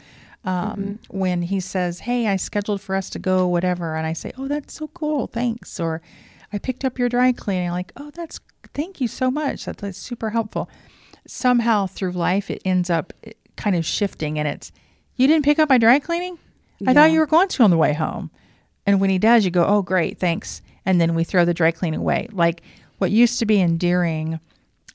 um, 0.44 0.98
when 1.08 1.42
he 1.42 1.60
says, 1.60 2.00
"Hey, 2.00 2.26
I 2.26 2.36
scheduled 2.36 2.82
for 2.82 2.94
us 2.94 3.08
to 3.10 3.18
go, 3.18 3.46
whatever," 3.46 3.96
and 3.96 4.06
I 4.06 4.12
say, 4.12 4.32
"Oh, 4.36 4.48
that's 4.48 4.74
so 4.74 4.88
cool, 4.88 5.28
thanks." 5.28 5.80
Or 5.80 6.02
I 6.52 6.58
picked 6.58 6.84
up 6.84 6.98
your 6.98 7.08
dry 7.08 7.32
cleaning, 7.32 7.70
like, 7.70 7.92
"Oh, 7.96 8.10
that's 8.10 8.38
thank 8.74 9.00
you 9.00 9.08
so 9.08 9.30
much. 9.30 9.64
That, 9.64 9.78
that's 9.78 9.96
super 9.96 10.30
helpful." 10.30 10.68
Somehow 11.26 11.86
through 11.86 12.12
life, 12.12 12.50
it 12.50 12.60
ends 12.66 12.90
up 12.90 13.14
eh, 13.24 13.32
kind 13.56 13.76
of 13.76 13.86
shifting, 13.86 14.38
and 14.38 14.46
it's, 14.46 14.72
"You 15.16 15.26
didn't 15.26 15.46
pick 15.46 15.58
up 15.58 15.70
my 15.70 15.78
dry 15.78 16.00
cleaning? 16.00 16.38
I 16.86 16.92
thought 16.92 17.12
you 17.12 17.20
were 17.20 17.26
going 17.26 17.48
to 17.48 17.62
on 17.62 17.70
the 17.70 17.78
way 17.78 17.94
home." 17.94 18.30
And 18.84 19.00
when 19.00 19.08
he 19.08 19.18
does, 19.18 19.46
you 19.46 19.50
go, 19.50 19.64
"Oh, 19.64 19.80
great, 19.80 20.18
thanks," 20.18 20.60
and 20.86 21.00
then 21.00 21.14
we 21.14 21.24
throw 21.24 21.44
the 21.44 21.54
dry 21.54 21.70
cleaning 21.70 22.00
away. 22.00 22.28
Like 22.32 22.62
what 22.98 23.10
used 23.10 23.38
to 23.38 23.46
be 23.46 23.60
endearing 23.60 24.40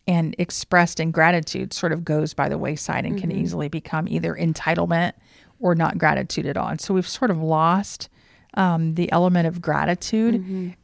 and 0.07 0.35
expressed 0.37 0.99
in 0.99 1.11
gratitude 1.11 1.73
sort 1.73 1.91
of 1.91 2.05
goes 2.05 2.33
by 2.33 2.47
the 2.47 2.57
wayside 2.57 3.05
and 3.05 3.19
can 3.19 3.31
easily 3.31 3.67
become 3.67 4.07
either 4.07 4.33
entitlement 4.33 5.13
or 5.59 5.75
not 5.75 5.97
gratitude 5.97 6.45
at 6.45 6.55
all. 6.55 6.69
And 6.69 6.79
so 6.79 6.93
we've 6.93 7.07
sort 7.07 7.31
of 7.31 7.39
lost 7.41 8.07
um, 8.53 8.93
the 8.95 9.11
element 9.11 9.47
of 9.47 9.61
gratitude. 9.61 10.35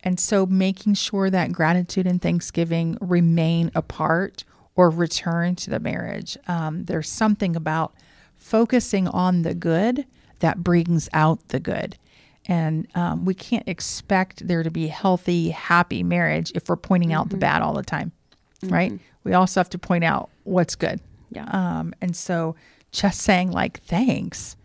And 0.03 0.19
so 0.19 0.45
making 0.45 0.95
sure 0.95 1.29
that 1.29 1.53
gratitude 1.53 2.05
and 2.05 2.22
thanksgiving 2.22 2.98
remain 3.00 3.72
a 3.74 3.81
part 3.81 4.43
or 4.75 4.89
return 4.89 5.55
to 5.55 5.69
the 5.69 5.79
marriage. 5.79 6.38
Um, 6.48 6.86
there's 6.86 7.10
something 7.10 7.55
about 7.55 7.93
focusing 8.36 9.07
on 9.07 9.43
the 9.43 9.53
good 9.53 10.05
that 10.39 10.63
brings 10.63 11.07
out 11.13 11.48
the 11.48 11.60
good. 11.60 11.98
And 12.48 12.88
um, 12.96 13.24
we 13.26 13.34
can't 13.34 13.68
expect 13.68 14.48
there 14.48 14.64
to 14.64 14.70
be 14.72 14.88
healthy, 14.88 15.50
happy 15.52 16.04
marriage 16.04 16.52
if 16.56 16.68
we're 16.68 16.76
pointing 16.76 17.14
out 17.14 17.30
the 17.30 17.38
bad 17.38 17.62
all 17.62 17.74
the 17.74 17.84
time, 17.84 18.12
right? 18.64 18.92
We 19.24 19.34
also 19.34 19.60
have 19.60 19.70
to 19.70 19.78
point 19.78 20.04
out 20.04 20.30
what's 20.44 20.76
good. 20.76 21.00
Yeah. 21.32 21.46
Um, 21.46 21.94
and 22.02 22.16
so 22.16 22.56
just 22.92 23.22
saying, 23.22 23.52
like, 23.52 23.82
thanks. 23.84 24.56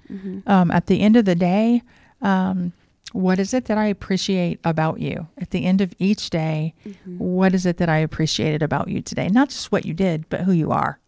Um, 0.47 0.71
at 0.71 0.87
the 0.87 1.01
end 1.01 1.17
of 1.17 1.25
the 1.25 1.35
day, 1.37 1.83
um, 2.21 2.73
what 3.13 3.39
is 3.39 3.55
it 3.55 3.67
that 3.67 3.79
I 3.79 3.87
appreciate 3.87 4.59
about 4.65 5.01
you? 5.01 5.29
At 5.39 5.51
the 5.51 5.65
end 5.65 5.81
of 5.81 5.95
each 5.99 6.31
day, 6.31 6.75
what 7.05 7.55
is 7.55 7.65
it 7.65 7.77
that 7.79 7.89
I 7.89 7.99
appreciated 7.99 8.63
about 8.63 8.89
you 8.89 9.01
today? 9.03 9.29
Not 9.29 9.51
just 9.51 9.71
what 9.71 9.87
you 9.87 9.95
did, 9.95 10.29
but 10.29 10.41
who 10.41 10.53
you 10.53 10.73
are. 10.73 10.99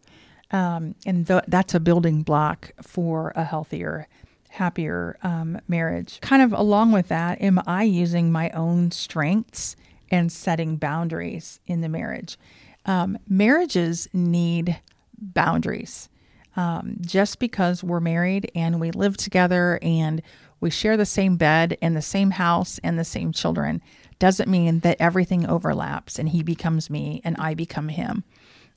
Um, 0.53 0.95
and 1.05 1.27
th- 1.27 1.45
that's 1.49 1.75
a 1.75 1.81
building 1.81 2.23
block 2.23 2.71
for 2.81 3.33
a 3.37 3.45
healthier, 3.45 4.07
happier 4.50 5.16
um, 5.23 5.61
marriage. 5.69 6.21
Kind 6.21 6.42
of 6.42 6.52
along 6.52 6.92
with 6.92 7.09
that, 7.09 7.40
am 7.40 7.61
I 7.66 7.85
using 7.85 8.30
my 8.30 8.50
own 8.50 8.90
strengths 8.90 9.76
and 10.11 10.30
setting 10.30 10.76
boundaries 10.76 11.61
in 11.66 11.80
the 11.80 11.88
marriage? 11.88 12.37
Um, 12.85 13.19
marriages 13.28 14.09
need 14.12 14.80
boundaries. 15.19 16.09
Um, 16.57 16.97
just 17.00 17.38
because 17.38 17.85
we're 17.85 18.00
married 18.00 18.50
and 18.54 18.80
we 18.80 18.90
live 18.90 19.16
together 19.16 19.78
and 19.83 20.21
we 20.61 20.69
share 20.69 20.97
the 20.97 21.07
same 21.07 21.37
bed 21.37 21.78
and 21.80 21.97
the 21.97 22.02
same 22.02 22.33
house 22.33 22.80
and 22.83 22.99
the 22.99 23.04
same 23.04 23.33
children 23.33 23.80
doesn't 24.19 24.50
mean 24.50 24.80
that 24.80 24.97
everything 25.00 25.47
overlaps 25.47 26.19
and 26.19 26.30
he 26.30 26.42
becomes 26.42 26.90
me 26.90 27.21
and 27.25 27.37
I 27.38 27.54
become 27.54 27.88
him. 27.88 28.25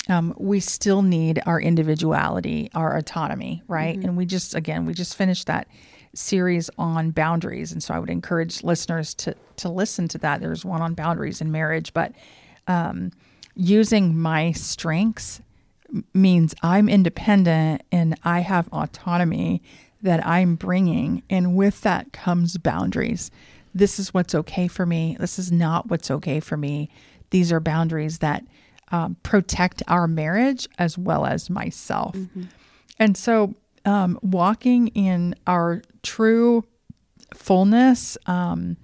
Um, 0.09 0.33
we 0.37 0.59
still 0.59 1.01
need 1.01 1.41
our 1.45 1.61
individuality, 1.61 2.69
our 2.75 2.97
autonomy, 2.97 3.63
right? 3.67 3.97
And 3.97 4.17
we 4.17 4.25
just, 4.25 4.53
again, 4.53 4.85
we 4.85 4.93
just 4.93 5.15
finished 5.15 5.47
that 5.47 5.67
series 6.13 6.69
on 6.77 7.11
boundaries, 7.11 7.71
and 7.71 7.81
so 7.81 7.93
I 7.93 7.99
would 7.99 8.09
encourage 8.09 8.63
listeners 8.63 9.13
to 9.15 9.35
to 9.57 9.69
listen 9.69 10.07
to 10.09 10.17
that. 10.19 10.41
There's 10.41 10.65
one 10.65 10.81
on 10.81 10.93
boundaries 10.93 11.41
in 11.41 11.51
marriage, 11.51 11.93
but 11.93 12.11
um, 12.67 13.11
using 13.55 14.17
my 14.17 14.51
strengths 14.51 15.41
means 16.13 16.55
I'm 16.61 16.89
independent 16.89 17.83
and 17.91 18.17
I 18.23 18.39
have 18.39 18.67
autonomy 18.69 19.61
that 20.01 20.25
I'm 20.25 20.55
bringing, 20.55 21.23
and 21.29 21.55
with 21.55 21.81
that 21.81 22.11
comes 22.13 22.57
boundaries. 22.57 23.31
This 23.73 23.99
is 23.99 24.13
what's 24.13 24.35
okay 24.35 24.67
for 24.67 24.85
me. 24.85 25.17
This 25.19 25.39
is 25.39 25.51
not 25.51 25.89
what's 25.89 26.11
okay 26.11 26.39
for 26.39 26.57
me. 26.57 26.89
These 27.29 27.51
are 27.51 27.59
boundaries 27.59 28.19
that 28.19 28.43
um, 28.93 29.17
protect 29.23 29.83
our 29.89 30.07
marriage 30.07 30.69
as 30.77 30.97
well 30.97 31.25
as 31.25 31.49
myself. 31.49 32.15
And 32.99 33.17
so, 33.17 33.55
um, 33.85 34.17
walking 34.21 34.87
in 34.89 35.35
our 35.45 35.81
true 36.03 36.63
fullness, 37.33 38.17
um, 38.27 38.77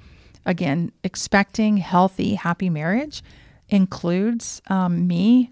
again, 0.46 0.92
expecting 1.04 1.78
healthy, 1.78 2.34
happy 2.36 2.70
marriage 2.70 3.24
includes 3.70 4.62
um, 4.68 5.08
me 5.08 5.51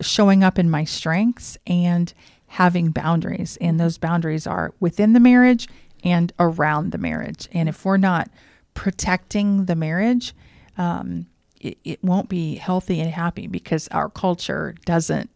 showing 0.00 0.44
up 0.44 0.58
in 0.58 0.70
my 0.70 0.84
strengths 0.84 1.56
and 1.66 2.12
having 2.48 2.90
boundaries, 2.90 3.56
and 3.60 3.80
those 3.80 3.98
boundaries 3.98 4.46
are 4.46 4.72
within 4.80 5.12
the 5.14 5.20
marriage 5.20 5.66
and 6.04 6.32
around 6.38 6.92
the 6.92 6.98
marriage. 6.98 7.48
And 7.52 7.68
if 7.68 7.84
we're 7.84 7.96
not 7.96 8.30
protecting 8.74 9.64
the 9.64 9.74
marriage, 9.74 10.34
um, 10.76 11.26
it, 11.60 11.78
it 11.84 12.02
won't 12.04 12.28
be 12.28 12.56
healthy 12.56 13.00
and 13.00 13.10
happy 13.10 13.46
because 13.46 13.88
our 13.88 14.08
culture 14.08 14.74
doesn't 14.84 15.30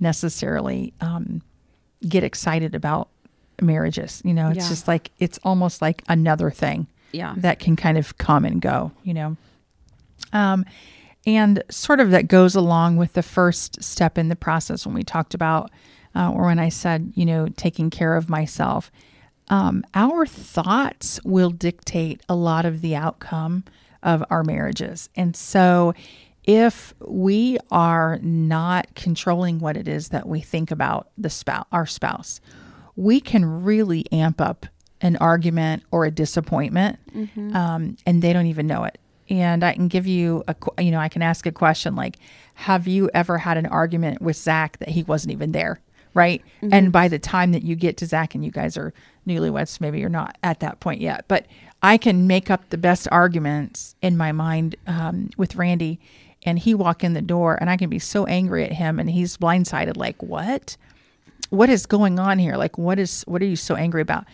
necessarily 0.00 0.92
um, 1.00 1.42
get 2.08 2.22
excited 2.24 2.74
about 2.74 3.08
marriages. 3.62 4.20
You 4.24 4.34
know, 4.34 4.48
it's 4.50 4.58
Yeah. 4.64 4.68
just 4.68 4.88
like 4.88 5.10
it's 5.18 5.38
almost 5.44 5.80
like 5.80 6.02
another 6.08 6.50
thing 6.50 6.86
Yeah. 7.12 7.34
that 7.38 7.58
can 7.58 7.76
kind 7.76 7.96
of 7.98 8.18
come 8.18 8.44
and 8.44 8.60
go, 8.60 8.92
you 9.02 9.14
know. 9.14 9.36
Um, 10.32 10.64
and 11.26 11.62
sort 11.70 12.00
of 12.00 12.10
that 12.10 12.28
goes 12.28 12.54
along 12.54 12.96
with 12.96 13.14
the 13.14 13.22
first 13.22 13.82
step 13.82 14.18
in 14.18 14.28
the 14.28 14.36
process 14.36 14.84
when 14.84 14.94
we 14.94 15.02
talked 15.02 15.34
about, 15.34 15.70
uh, 16.14 16.30
or 16.30 16.44
when 16.44 16.58
I 16.58 16.68
said, 16.68 17.12
you 17.14 17.24
know, 17.24 17.48
taking 17.56 17.88
care 17.90 18.16
of 18.16 18.28
myself. 18.28 18.90
Um, 19.48 19.84
our 19.94 20.26
thoughts 20.26 21.20
will 21.24 21.50
dictate 21.50 22.20
a 22.28 22.34
lot 22.34 22.64
of 22.64 22.80
the 22.80 22.96
outcome 22.96 23.64
of 24.04 24.22
our 24.30 24.44
marriages. 24.44 25.08
And 25.16 25.34
so 25.34 25.94
if 26.44 26.94
we 27.00 27.58
are 27.70 28.18
not 28.22 28.94
controlling 28.94 29.58
what 29.58 29.76
it 29.76 29.88
is 29.88 30.10
that 30.10 30.28
we 30.28 30.40
think 30.40 30.70
about 30.70 31.08
the 31.16 31.30
spouse, 31.30 31.66
our 31.72 31.86
spouse, 31.86 32.40
we 32.96 33.20
can 33.20 33.64
really 33.64 34.04
amp 34.12 34.40
up 34.40 34.66
an 35.00 35.16
argument 35.16 35.82
or 35.90 36.04
a 36.04 36.10
disappointment, 36.10 36.98
um, 37.54 37.96
and 38.06 38.22
they 38.22 38.32
don't 38.32 38.46
even 38.46 38.66
know 38.66 38.84
it. 38.84 38.98
And 39.28 39.64
I 39.64 39.72
can 39.72 39.88
give 39.88 40.06
you 40.06 40.44
a, 40.46 40.54
you 40.82 40.90
know, 40.90 40.98
I 40.98 41.08
can 41.08 41.22
ask 41.22 41.46
a 41.46 41.52
question 41.52 41.96
like, 41.96 42.16
"Have 42.54 42.86
you 42.86 43.10
ever 43.14 43.38
had 43.38 43.56
an 43.56 43.66
argument 43.66 44.20
with 44.20 44.36
Zach 44.36 44.78
that 44.78 44.90
he 44.90 45.02
wasn't 45.02 45.32
even 45.32 45.52
there?" 45.52 45.80
Right. 46.12 46.42
And 46.70 46.92
by 46.92 47.08
the 47.08 47.18
time 47.18 47.50
that 47.52 47.64
you 47.64 47.74
get 47.74 47.96
to 47.96 48.06
Zach 48.06 48.36
and 48.36 48.44
you 48.44 48.52
guys 48.52 48.76
are 48.76 48.92
newlyweds, 49.26 49.80
maybe 49.80 49.98
you're 49.98 50.08
not 50.08 50.38
at 50.44 50.60
that 50.60 50.78
point 50.78 51.00
yet, 51.00 51.24
but 51.26 51.46
I 51.84 51.98
can 51.98 52.26
make 52.26 52.50
up 52.50 52.70
the 52.70 52.78
best 52.78 53.06
arguments 53.12 53.94
in 54.00 54.16
my 54.16 54.32
mind 54.32 54.74
um, 54.86 55.28
with 55.36 55.56
Randy, 55.56 56.00
and 56.42 56.58
he 56.58 56.74
walk 56.74 57.04
in 57.04 57.12
the 57.12 57.20
door, 57.20 57.58
and 57.60 57.68
I 57.68 57.76
can 57.76 57.90
be 57.90 57.98
so 57.98 58.24
angry 58.24 58.64
at 58.64 58.72
him, 58.72 58.98
and 58.98 59.10
he's 59.10 59.36
blindsided, 59.36 59.94
like, 59.94 60.22
"What? 60.22 60.78
What 61.50 61.68
is 61.68 61.84
going 61.84 62.18
on 62.18 62.38
here? 62.38 62.56
Like, 62.56 62.78
what 62.78 62.98
is? 62.98 63.22
What 63.26 63.42
are 63.42 63.46
you 63.46 63.56
so 63.56 63.76
angry 63.76 64.00
about?" 64.00 64.24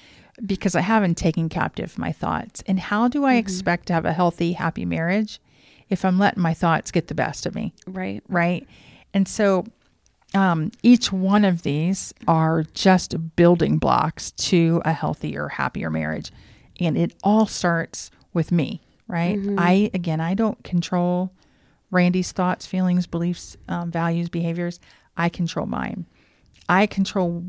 Because 0.46 0.76
I 0.76 0.80
haven't 0.82 1.16
taken 1.16 1.48
captive 1.48 1.98
my 1.98 2.12
thoughts, 2.12 2.62
and 2.68 2.78
how 2.78 3.08
do 3.08 3.24
I 3.24 3.34
expect 3.34 3.86
to 3.86 3.94
have 3.94 4.04
a 4.04 4.12
healthy, 4.12 4.52
happy 4.52 4.84
marriage 4.84 5.40
if 5.88 6.04
I'm 6.04 6.20
letting 6.20 6.42
my 6.42 6.54
thoughts 6.54 6.92
get 6.92 7.08
the 7.08 7.16
best 7.16 7.46
of 7.46 7.56
me? 7.56 7.74
Right. 7.84 8.22
right? 8.28 8.64
And 9.12 9.26
so 9.26 9.66
um, 10.34 10.70
each 10.84 11.12
one 11.12 11.44
of 11.44 11.62
these 11.62 12.14
are 12.28 12.62
just 12.74 13.34
building 13.34 13.78
blocks 13.78 14.30
to 14.32 14.80
a 14.84 14.92
healthier, 14.92 15.48
happier 15.48 15.90
marriage. 15.90 16.30
And 16.80 16.96
it 16.96 17.14
all 17.22 17.46
starts 17.46 18.10
with 18.32 18.50
me, 18.50 18.80
right? 19.06 19.36
Mm-hmm. 19.36 19.58
I, 19.58 19.90
again, 19.92 20.20
I 20.20 20.34
don't 20.34 20.62
control 20.64 21.32
Randy's 21.90 22.32
thoughts, 22.32 22.66
feelings, 22.66 23.06
beliefs, 23.06 23.56
um, 23.68 23.90
values, 23.90 24.28
behaviors. 24.28 24.80
I 25.16 25.28
control 25.28 25.66
mine. 25.66 26.06
I 26.68 26.86
control 26.86 27.44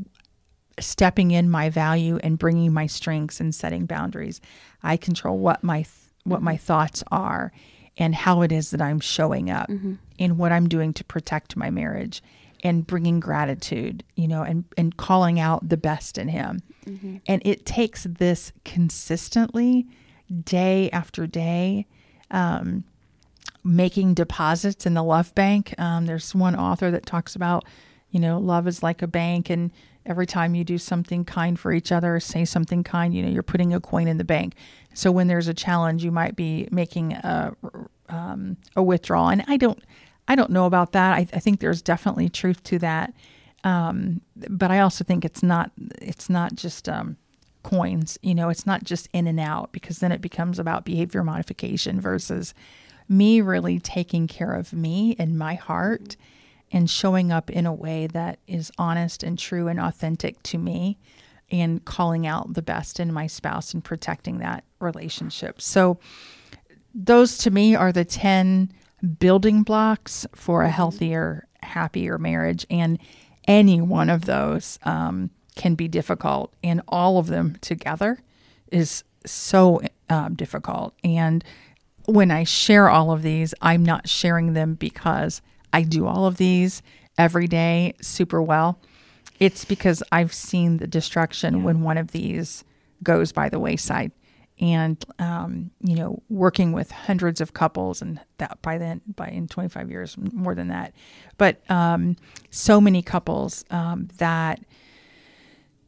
stepping 0.80 1.30
in 1.30 1.50
my 1.50 1.70
value 1.70 2.18
and 2.22 2.38
bringing 2.38 2.72
my 2.72 2.86
strengths 2.86 3.40
and 3.40 3.54
setting 3.54 3.86
boundaries. 3.86 4.40
I 4.82 4.96
control 4.96 5.38
what 5.38 5.62
my 5.62 5.82
th- 5.82 5.88
what 6.24 6.42
my 6.42 6.54
mm-hmm. 6.54 6.62
thoughts 6.62 7.02
are 7.10 7.52
and 7.96 8.14
how 8.14 8.42
it 8.42 8.52
is 8.52 8.70
that 8.70 8.80
I'm 8.80 9.00
showing 9.00 9.50
up 9.50 9.68
mm-hmm. 9.68 9.94
and 10.18 10.38
what 10.38 10.52
I'm 10.52 10.68
doing 10.68 10.92
to 10.94 11.04
protect 11.04 11.56
my 11.56 11.68
marriage 11.70 12.22
and 12.62 12.86
bringing 12.86 13.20
gratitude, 13.20 14.04
you 14.14 14.28
know, 14.28 14.42
and 14.42 14.64
and 14.76 14.96
calling 14.96 15.40
out 15.40 15.68
the 15.68 15.76
best 15.76 16.18
in 16.18 16.28
him. 16.28 16.62
And 17.26 17.42
it 17.44 17.64
takes 17.66 18.04
this 18.04 18.52
consistently 18.64 19.86
day 20.44 20.90
after 20.90 21.26
day 21.26 21.86
um, 22.30 22.84
making 23.64 24.14
deposits 24.14 24.86
in 24.86 24.94
the 24.94 25.02
love 25.02 25.34
bank. 25.34 25.74
Um, 25.78 26.06
there's 26.06 26.34
one 26.34 26.56
author 26.56 26.90
that 26.90 27.06
talks 27.06 27.36
about, 27.36 27.64
you 28.10 28.18
know, 28.20 28.38
love 28.38 28.66
is 28.66 28.82
like 28.82 29.02
a 29.02 29.06
bank, 29.06 29.50
and 29.50 29.70
every 30.06 30.26
time 30.26 30.54
you 30.56 30.64
do 30.64 30.78
something 30.78 31.24
kind 31.24 31.58
for 31.58 31.72
each 31.72 31.92
other, 31.92 32.18
say 32.20 32.44
something 32.44 32.82
kind, 32.82 33.14
you 33.14 33.22
know, 33.22 33.30
you're 33.30 33.42
putting 33.44 33.72
a 33.74 33.80
coin 33.80 34.08
in 34.08 34.18
the 34.18 34.24
bank. 34.24 34.54
So 34.94 35.12
when 35.12 35.28
there's 35.28 35.48
a 35.48 35.54
challenge, 35.54 36.04
you 36.04 36.10
might 36.10 36.34
be 36.36 36.68
making 36.70 37.12
a 37.12 37.54
um, 38.08 38.56
a 38.76 38.82
withdrawal, 38.82 39.28
and 39.28 39.44
I 39.46 39.56
don't, 39.56 39.82
I 40.28 40.34
don't 40.34 40.50
know 40.50 40.66
about 40.66 40.92
that. 40.92 41.12
I, 41.12 41.26
I 41.32 41.38
think 41.40 41.60
there's 41.60 41.82
definitely 41.82 42.28
truth 42.28 42.62
to 42.64 42.78
that, 42.78 43.12
um, 43.64 44.20
but 44.48 44.70
I 44.70 44.80
also 44.80 45.04
think 45.04 45.24
it's 45.24 45.42
not, 45.42 45.70
it's 46.00 46.28
not 46.30 46.54
just. 46.54 46.88
Um, 46.88 47.16
coins 47.64 48.18
you 48.22 48.34
know 48.34 48.48
it's 48.48 48.66
not 48.66 48.82
just 48.82 49.08
in 49.12 49.28
and 49.28 49.38
out 49.38 49.70
because 49.70 50.00
then 50.00 50.10
it 50.10 50.20
becomes 50.20 50.58
about 50.58 50.84
behavior 50.84 51.22
modification 51.22 52.00
versus 52.00 52.54
me 53.08 53.40
really 53.40 53.78
taking 53.78 54.26
care 54.26 54.52
of 54.52 54.72
me 54.72 55.14
and 55.16 55.38
my 55.38 55.54
heart 55.54 56.16
and 56.72 56.88
showing 56.88 57.30
up 57.30 57.50
in 57.50 57.66
a 57.66 57.72
way 57.72 58.06
that 58.06 58.38
is 58.46 58.72
honest 58.78 59.22
and 59.22 59.38
true 59.38 59.68
and 59.68 59.78
authentic 59.78 60.42
to 60.42 60.58
me 60.58 60.98
and 61.50 61.84
calling 61.84 62.26
out 62.26 62.54
the 62.54 62.62
best 62.62 62.98
in 62.98 63.12
my 63.12 63.26
spouse 63.26 63.74
and 63.74 63.84
protecting 63.84 64.38
that 64.38 64.64
relationship. 64.80 65.60
So 65.60 65.98
those 66.94 67.36
to 67.38 67.50
me 67.50 67.74
are 67.74 67.92
the 67.92 68.06
10 68.06 68.72
building 69.18 69.62
blocks 69.62 70.26
for 70.34 70.62
a 70.62 70.70
healthier, 70.70 71.46
happier 71.62 72.18
marriage. 72.18 72.66
And 72.70 72.98
any 73.48 73.80
one 73.80 74.10
of 74.10 74.24
those 74.24 74.78
um, 74.84 75.30
can 75.56 75.74
be 75.74 75.88
difficult, 75.88 76.54
and 76.62 76.80
all 76.88 77.18
of 77.18 77.26
them 77.26 77.56
together 77.60 78.20
is 78.70 79.04
so 79.26 79.80
um, 80.08 80.34
difficult. 80.34 80.94
And 81.04 81.44
when 82.06 82.30
I 82.30 82.44
share 82.44 82.88
all 82.88 83.12
of 83.12 83.22
these, 83.22 83.54
I'm 83.60 83.84
not 83.84 84.08
sharing 84.08 84.54
them 84.54 84.74
because 84.74 85.42
I 85.72 85.82
do 85.82 86.06
all 86.06 86.26
of 86.26 86.36
these 86.36 86.82
every 87.18 87.46
day 87.46 87.94
super 88.00 88.40
well. 88.40 88.78
It's 89.38 89.64
because 89.64 90.02
I've 90.12 90.32
seen 90.32 90.76
the 90.76 90.86
destruction 90.86 91.64
when 91.64 91.82
one 91.82 91.98
of 91.98 92.12
these 92.12 92.64
goes 93.02 93.32
by 93.32 93.48
the 93.48 93.58
wayside. 93.58 94.12
And 94.62 95.04
um, 95.18 95.72
you 95.80 95.96
know, 95.96 96.22
working 96.30 96.72
with 96.72 96.92
hundreds 96.92 97.40
of 97.40 97.52
couples, 97.52 98.00
and 98.00 98.20
that 98.38 98.62
by 98.62 98.78
then, 98.78 99.00
by 99.16 99.26
in 99.26 99.48
25 99.48 99.90
years, 99.90 100.16
more 100.16 100.54
than 100.54 100.68
that, 100.68 100.94
but 101.36 101.68
um, 101.68 102.16
so 102.50 102.80
many 102.80 103.02
couples 103.02 103.64
um, 103.70 104.08
that 104.18 104.60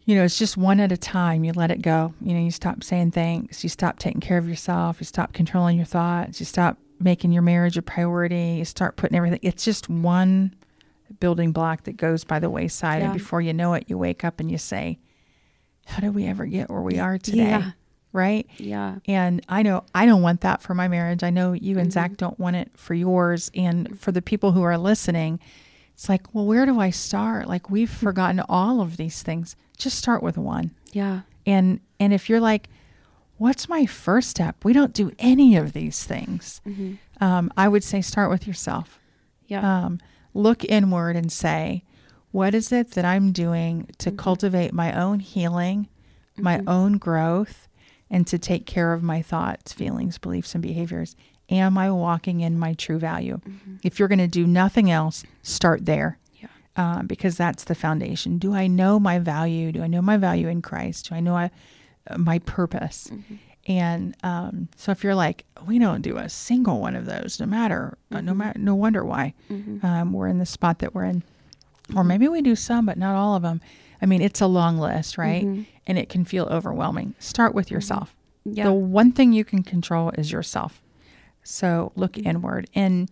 you 0.07 0.17
know, 0.17 0.25
it's 0.25 0.39
just 0.39 0.57
one 0.57 0.81
at 0.81 0.93
a 0.93 0.97
time. 0.97 1.45
You 1.45 1.53
let 1.53 1.71
it 1.71 1.83
go. 1.83 2.15
You 2.21 2.35
know, 2.35 2.41
you 2.41 2.51
stop 2.51 2.83
saying 2.83 3.13
thanks. 3.13 3.63
You 3.63 3.71
stop 3.71 3.99
taking 3.99 4.21
care 4.21 4.39
of 4.39 4.49
yourself. 4.49 4.97
You 5.01 5.07
stop 5.07 5.33
controlling 5.33 5.77
your 5.77 5.87
thoughts. 5.87 6.41
You 6.41 6.47
stop 6.47 6.77
making 7.01 7.33
your 7.33 7.43
marriage 7.43 7.79
a 7.79 7.83
priority. 7.83 8.57
You 8.59 8.65
start 8.65 8.97
putting 8.97 9.17
everything. 9.17 9.41
It's 9.43 9.65
just 9.65 9.89
one 9.89 10.55
building 11.21 11.53
block 11.53 11.85
that 11.85 11.97
goes 11.97 12.25
by 12.25 12.39
the 12.39 12.51
wayside. 12.51 13.01
Yeah. 13.01 13.07
And 13.07 13.15
before 13.15 13.41
you 13.41 13.55
know 13.55 13.75
it, 13.75 13.85
you 13.87 13.97
wake 13.97 14.25
up 14.25 14.41
and 14.41 14.51
you 14.51 14.59
say, 14.59 14.99
How 15.87 16.01
did 16.01 16.15
we 16.15 16.27
ever 16.27 16.45
get 16.45 16.71
where 16.71 16.83
we 16.83 16.99
are 16.99 17.17
today? 17.17 17.39
Yeah. 17.39 17.71
Right? 18.15 18.49
Yeah. 18.59 18.97
And 19.07 19.45
I 19.49 19.63
know 19.63 19.85
I 19.95 20.07
don't 20.07 20.23
want 20.23 20.41
that 20.43 20.63
for 20.63 20.73
my 20.73 20.89
marriage. 20.89 21.23
I 21.23 21.31
know 21.31 21.53
you 21.53 21.79
and 21.79 21.93
Zach 21.93 22.13
mm-hmm. 22.13 22.17
don't 22.17 22.39
want 22.39 22.57
it 22.57 22.71
for 22.77 22.95
yours. 22.95 23.51
And 23.55 24.01
for 24.01 24.13
the 24.13 24.23
people 24.23 24.53
who 24.53 24.63
are 24.63 24.79
listening, 24.79 25.41
it's 25.95 26.09
like, 26.09 26.33
well, 26.33 26.47
where 26.47 26.65
do 26.65 26.79
I 26.79 26.91
start? 26.91 27.49
Like 27.49 27.69
we've 27.69 27.91
mm-hmm. 27.91 28.07
forgotten 28.07 28.41
all 28.49 28.81
of 28.81 28.97
these 28.97 29.23
things. 29.23 29.57
Just 29.77 29.99
start 29.99 30.23
with 30.23 30.39
one. 30.39 30.71
Yeah. 30.93 31.23
And 31.45 31.81
and 31.99 32.13
if 32.15 32.31
you're 32.31 32.41
like, 32.41 32.69
what's 33.37 33.69
my 33.69 33.85
first 33.85 34.31
step? 34.31 34.65
We 34.65 34.73
don't 34.73 34.93
do 34.93 35.11
any 35.19 35.57
of 35.57 35.73
these 35.73 36.05
things. 36.05 36.61
Mm-hmm. 36.67 36.95
Um, 37.21 37.53
I 37.57 37.69
would 37.69 37.85
say 37.85 38.01
start 38.01 38.31
with 38.31 38.47
yourself. 38.47 39.01
Yeah. 39.49 39.87
Um, 39.87 40.01
look 40.33 40.65
inward 40.65 41.17
and 41.17 41.33
say, 41.33 41.85
what 42.31 42.55
is 42.55 42.73
it 42.73 42.93
that 42.93 43.05
I'm 43.05 43.33
doing 43.33 43.89
to 43.99 44.11
cultivate 44.11 44.73
my 44.73 44.93
own 44.93 45.21
healing, 45.21 45.89
my 46.37 46.63
own 46.67 46.99
growth, 46.99 47.69
and 48.15 48.29
to 48.29 48.39
take 48.39 48.65
care 48.65 48.93
of 48.93 49.03
my 49.03 49.21
thoughts, 49.21 49.73
feelings, 49.73 50.19
beliefs, 50.19 50.55
and 50.55 50.63
behaviors? 50.63 51.17
Am 51.51 51.77
I 51.77 51.91
walking 51.91 52.41
in 52.43 52.57
my 52.57 52.73
true 52.75 52.97
value? 52.97 53.41
If 53.83 53.99
you're 53.99 54.07
going 54.07 54.21
to 54.21 54.29
do 54.29 54.47
nothing 54.47 54.89
else, 54.89 55.25
start 55.43 55.85
there 55.85 56.21
yeah. 56.41 56.47
uh, 56.77 57.03
because 57.03 57.37
that's 57.37 57.65
the 57.65 57.75
foundation. 57.75 58.39
Do 58.39 58.55
I 58.55 58.69
know 58.69 59.01
my 59.01 59.19
value? 59.19 59.73
Do 59.73 59.83
I 59.83 59.89
know 59.89 60.01
my 60.01 60.17
value 60.17 60.47
in 60.47 60.63
Christ? 60.63 61.09
Do 61.09 61.17
I 61.17 61.21
know 61.21 61.37
I, 61.37 61.51
uh, 62.09 62.17
my 62.17 62.39
purpose? 62.39 63.11
And 63.67 64.15
um, 64.23 64.69
so, 64.77 64.93
if 64.93 65.03
you're 65.03 65.17
like, 65.17 65.45
we 65.67 65.81
don't 65.81 66.03
do 66.03 66.17
a 66.17 66.29
single 66.29 66.81
one 66.81 66.95
of 66.95 67.07
those, 67.07 67.41
no 67.41 67.47
matter, 67.47 67.99
uh, 68.13 68.21
no 68.21 68.33
matter, 68.35 68.59
no 68.61 68.77
wonder 68.77 69.05
why 69.05 69.35
um, 69.83 70.13
we're 70.13 70.29
in 70.29 70.39
the 70.39 70.47
spot 70.47 70.79
that 70.79 70.95
we're 70.95 71.05
in, 71.05 71.25
or 71.97 72.05
maybe 72.05 72.29
we 72.29 72.43
do 72.43 72.55
some, 72.55 72.87
but 72.87 72.97
not 72.97 73.17
all 73.17 73.35
of 73.35 73.43
them. 73.43 73.61
I 74.01 74.07
mean, 74.07 74.21
it's 74.23 74.41
a 74.41 74.47
long 74.47 74.79
list, 74.79 75.19
right? 75.19 75.45
Mm-hmm. 75.45 75.63
And 75.87 75.99
it 75.99 76.09
can 76.09 76.25
feel 76.25 76.47
overwhelming. 76.47 77.15
Start 77.19 77.55
with 77.55 77.67
mm-hmm. 77.67 77.75
yourself. 77.75 78.15
Yeah. 78.45 78.65
The 78.65 78.73
one 78.73 79.13
thing 79.13 79.33
you 79.33 79.45
can 79.45 79.63
control 79.63 80.11
is 80.19 80.31
yourself. 80.31 80.83
So 81.43 81.93
look 81.97 82.13
mm-hmm. 82.13 82.29
inward. 82.29 82.69
And, 82.75 83.11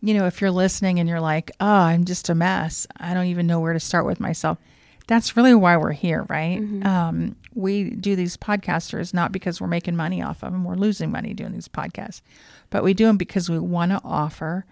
you 0.00 0.14
know, 0.14 0.26
if 0.26 0.40
you're 0.40 0.50
listening 0.50 0.98
and 0.98 1.08
you're 1.08 1.20
like, 1.20 1.50
oh, 1.60 1.66
I'm 1.66 2.04
just 2.04 2.28
a 2.28 2.34
mess, 2.34 2.86
I 2.96 3.14
don't 3.14 3.26
even 3.26 3.46
know 3.46 3.60
where 3.60 3.72
to 3.72 3.80
start 3.80 4.06
with 4.06 4.20
myself, 4.20 4.58
that's 5.06 5.36
really 5.36 5.54
why 5.54 5.76
we're 5.76 5.92
here, 5.92 6.24
right? 6.28 6.58
Um, 6.84 7.34
we 7.52 7.90
do 7.90 8.14
these 8.14 8.36
podcasters 8.36 9.12
not 9.12 9.32
because 9.32 9.60
we're 9.60 9.66
making 9.66 9.96
money 9.96 10.22
off 10.22 10.44
of 10.44 10.52
them, 10.52 10.62
we're 10.62 10.76
losing 10.76 11.10
money 11.10 11.34
doing 11.34 11.52
these 11.52 11.66
podcasts, 11.66 12.20
but 12.70 12.84
we 12.84 12.94
do 12.94 13.06
them 13.06 13.16
because 13.16 13.50
we 13.50 13.58
want 13.58 13.90
to 13.90 14.00
offer, 14.04 14.64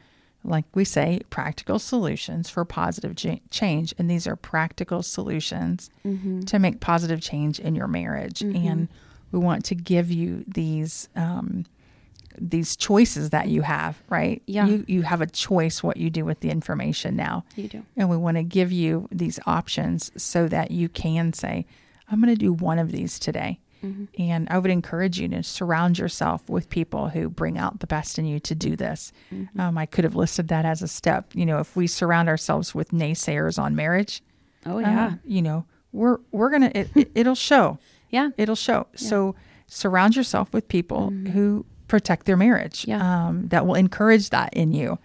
like 0.44 0.64
we 0.74 0.85
say, 0.85 1.20
practical 1.31 1.79
solutions 1.79 2.48
for 2.48 2.64
positive 2.64 3.14
change. 3.51 3.94
And 3.98 4.11
these 4.11 4.27
are 4.27 4.37
practical 4.37 5.03
solutions 5.03 5.90
to 6.46 6.59
make 6.59 6.81
positive 6.81 7.20
change 7.20 7.59
in 7.61 7.74
your 7.74 7.88
marriage. 7.88 8.40
And 8.42 8.88
we 9.33 9.38
want 9.38 9.64
to 9.66 9.74
give 9.74 10.11
you 10.11 10.44
these. 10.46 11.09
Um, 11.16 11.64
these 12.40 12.77
choices 12.77 13.31
that 13.31 13.48
you 13.48 13.62
have, 13.62 14.01
right? 14.09 14.40
Yeah. 14.46 14.66
You 14.68 14.85
you 14.87 15.03
have 15.03 15.20
a 15.20 15.27
choice 15.27 15.83
what 15.83 15.96
you 15.96 16.09
do 16.09 16.24
with 16.24 16.38
the 16.38 16.51
information 16.51 17.16
now. 17.16 17.44
You 17.57 17.66
do. 17.66 17.85
And 17.96 18.09
we 18.09 18.16
want 18.16 18.37
to 18.37 18.44
give 18.44 18.70
you 18.70 19.09
these 19.11 19.40
options 19.44 20.12
so 20.16 20.46
that 20.46 20.70
you 20.70 20.88
can 20.88 21.33
say, 21.33 21.66
I'm 22.09 22.20
going 22.22 22.33
to 22.33 22.38
do 22.38 22.53
one 22.53 22.79
of 22.79 22.92
these 22.92 23.18
today. 23.18 23.59
And 24.19 24.49
I 24.51 24.59
would 24.59 24.71
encourage 24.71 25.21
you 25.21 25.29
to 25.29 25.43
surround 25.43 25.99
yourself 25.99 26.49
with 26.49 26.69
people 26.71 27.09
who 27.09 27.29
bring 27.29 27.57
out 27.59 27.81
the 27.81 27.87
best 27.87 28.19
in 28.19 28.25
you 28.27 28.41
to 28.41 28.55
do 28.55 28.75
this. 28.77 29.12
Um, 29.59 29.79
I 29.79 29.87
could 29.87 30.05
have 30.05 30.14
listed 30.17 30.49
that 30.49 30.64
as 30.64 30.83
a 30.83 30.88
step. 30.88 31.35
You 31.35 31.47
know, 31.47 31.59
if 31.61 31.77
we 31.77 31.87
surround 31.87 32.29
ourselves 32.29 32.75
with 32.75 32.91
naysayers 32.91 33.59
on 33.59 33.75
marriage, 33.77 34.23
Oh 34.67 34.79
uh, 34.79 34.81
yeah. 34.81 35.14
you 35.25 35.43
know, 35.43 35.64
we're 35.93 36.19
we're 36.33 36.51
gonna 36.51 36.73
it, 36.75 36.88
it, 36.95 37.11
it'll 37.14 37.35
show. 37.35 37.79
Yeah. 38.11 38.31
It'll 38.38 38.55
show. 38.57 38.87
So 38.97 39.35
surround 39.67 40.17
yourself 40.17 40.51
with 40.55 40.67
people 40.69 41.11
who 41.11 41.67
protect 41.88 42.25
their 42.25 42.38
marriage. 42.38 42.83
Mm-hmm. 42.83 42.91
Yeah. 42.93 43.27
Um, 43.27 43.49
that 43.49 43.67
will 43.67 43.75
encourage 43.75 44.31
that 44.31 44.55
in 44.55 44.73
you. 44.73 44.99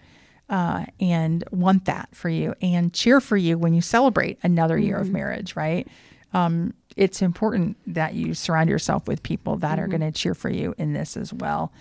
Uh, 0.48 0.84
and 1.00 1.44
want 1.50 1.84
that 1.86 2.08
for 2.14 2.28
you 2.30 2.54
and 2.62 2.92
cheer 2.92 3.18
for 3.20 3.36
you 3.36 3.56
when 3.58 3.72
you 3.74 3.80
celebrate 3.82 4.38
another 4.42 4.76
year 4.78 4.96
Mm-hmm. 4.96 5.06
of 5.06 5.10
marriage, 5.12 5.56
right? 5.56 5.86
Um, 6.34 6.74
it's 6.96 7.22
important 7.22 7.76
that 7.86 8.14
you 8.14 8.34
surround 8.34 8.68
yourself 8.70 9.08
with 9.08 9.22
people 9.22 9.56
that 9.56 9.72
Mm-hmm. 9.78 9.84
are 9.84 9.88
going 9.88 10.00
to 10.00 10.12
cheer 10.12 10.34
for 10.34 10.50
you 10.50 10.74
in 10.78 10.92
this 10.92 11.16
as 11.16 11.32
well. 11.32 11.72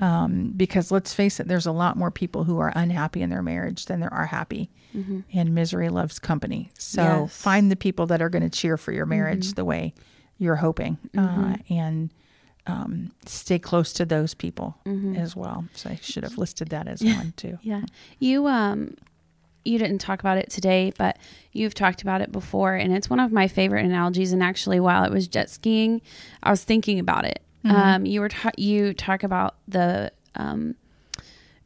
Um, 0.00 0.52
because 0.56 0.90
let's 0.90 1.12
face 1.14 1.38
it, 1.38 1.46
there's 1.48 1.66
a 1.66 1.72
lot 1.72 1.96
more 1.96 2.10
people 2.10 2.44
who 2.44 2.58
are 2.58 2.72
unhappy 2.74 3.22
in 3.22 3.30
their 3.30 3.42
marriage 3.42 3.86
than 3.86 4.00
there 4.00 4.12
are 4.12 4.26
happy. 4.26 4.70
And 5.32 5.54
misery 5.54 5.88
loves 5.88 6.18
company. 6.18 6.70
So 6.78 7.02
Mm-hmm. 7.02 7.22
Yes. 7.22 7.36
find 7.36 7.70
the 7.70 7.76
people 7.76 8.06
that 8.06 8.20
are 8.20 8.28
going 8.28 8.42
to 8.42 8.50
cheer 8.50 8.76
for 8.76 8.92
your 8.92 9.06
marriage 9.06 9.54
the 9.54 9.64
way 9.64 9.94
you're 10.38 10.56
hoping, 10.56 10.98
uh, 11.16 11.56
and 11.70 12.10
um, 12.66 13.12
stay 13.26 13.58
close 13.58 13.92
to 13.94 14.04
those 14.04 14.34
people 14.34 14.76
as 15.16 15.34
well. 15.34 15.64
So 15.72 15.90
I 15.90 15.96
should 16.02 16.24
have 16.24 16.36
listed 16.36 16.68
that 16.70 16.88
as 16.88 17.02
one 17.20 17.32
too. 17.36 17.58
Yeah. 17.62 17.82
You 18.18 18.46
um 18.48 18.96
you 19.64 19.78
didn't 19.78 19.98
talk 19.98 20.20
about 20.20 20.38
it 20.38 20.50
today, 20.50 20.92
but 20.98 21.18
you've 21.52 21.74
talked 21.74 22.02
about 22.02 22.20
it 22.20 22.32
before 22.32 22.74
and 22.74 22.92
it's 22.92 23.08
one 23.08 23.20
of 23.20 23.30
my 23.32 23.46
favorite 23.48 23.84
analogies 23.84 24.32
and 24.32 24.42
actually 24.42 24.80
while 24.80 25.02
I 25.04 25.08
was 25.08 25.28
jet 25.28 25.50
skiing, 25.50 26.00
I 26.42 26.50
was 26.50 26.64
thinking 26.64 26.98
about 26.98 27.24
it. 27.24 27.40
Um 27.64 28.04
you 28.06 28.20
were 28.20 28.28
ta- 28.28 28.50
you 28.56 28.92
talk 28.92 29.22
about 29.22 29.56
the 29.68 30.10
um 30.34 30.74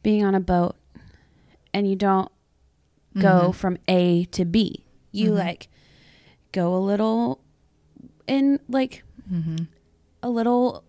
being 0.03 0.23
on 0.23 0.35
a 0.35 0.39
boat 0.39 0.75
and 1.73 1.89
you 1.89 1.95
don't 1.95 2.31
go 3.17 3.51
from 3.51 3.77
A 3.87 4.25
to 4.25 4.45
B. 4.45 4.83
You 5.11 5.31
like 5.33 5.69
go 6.51 6.75
a 6.75 6.77
little 6.79 7.39
in 8.27 8.59
like 8.69 9.03
a 10.21 10.29
little 10.29 10.83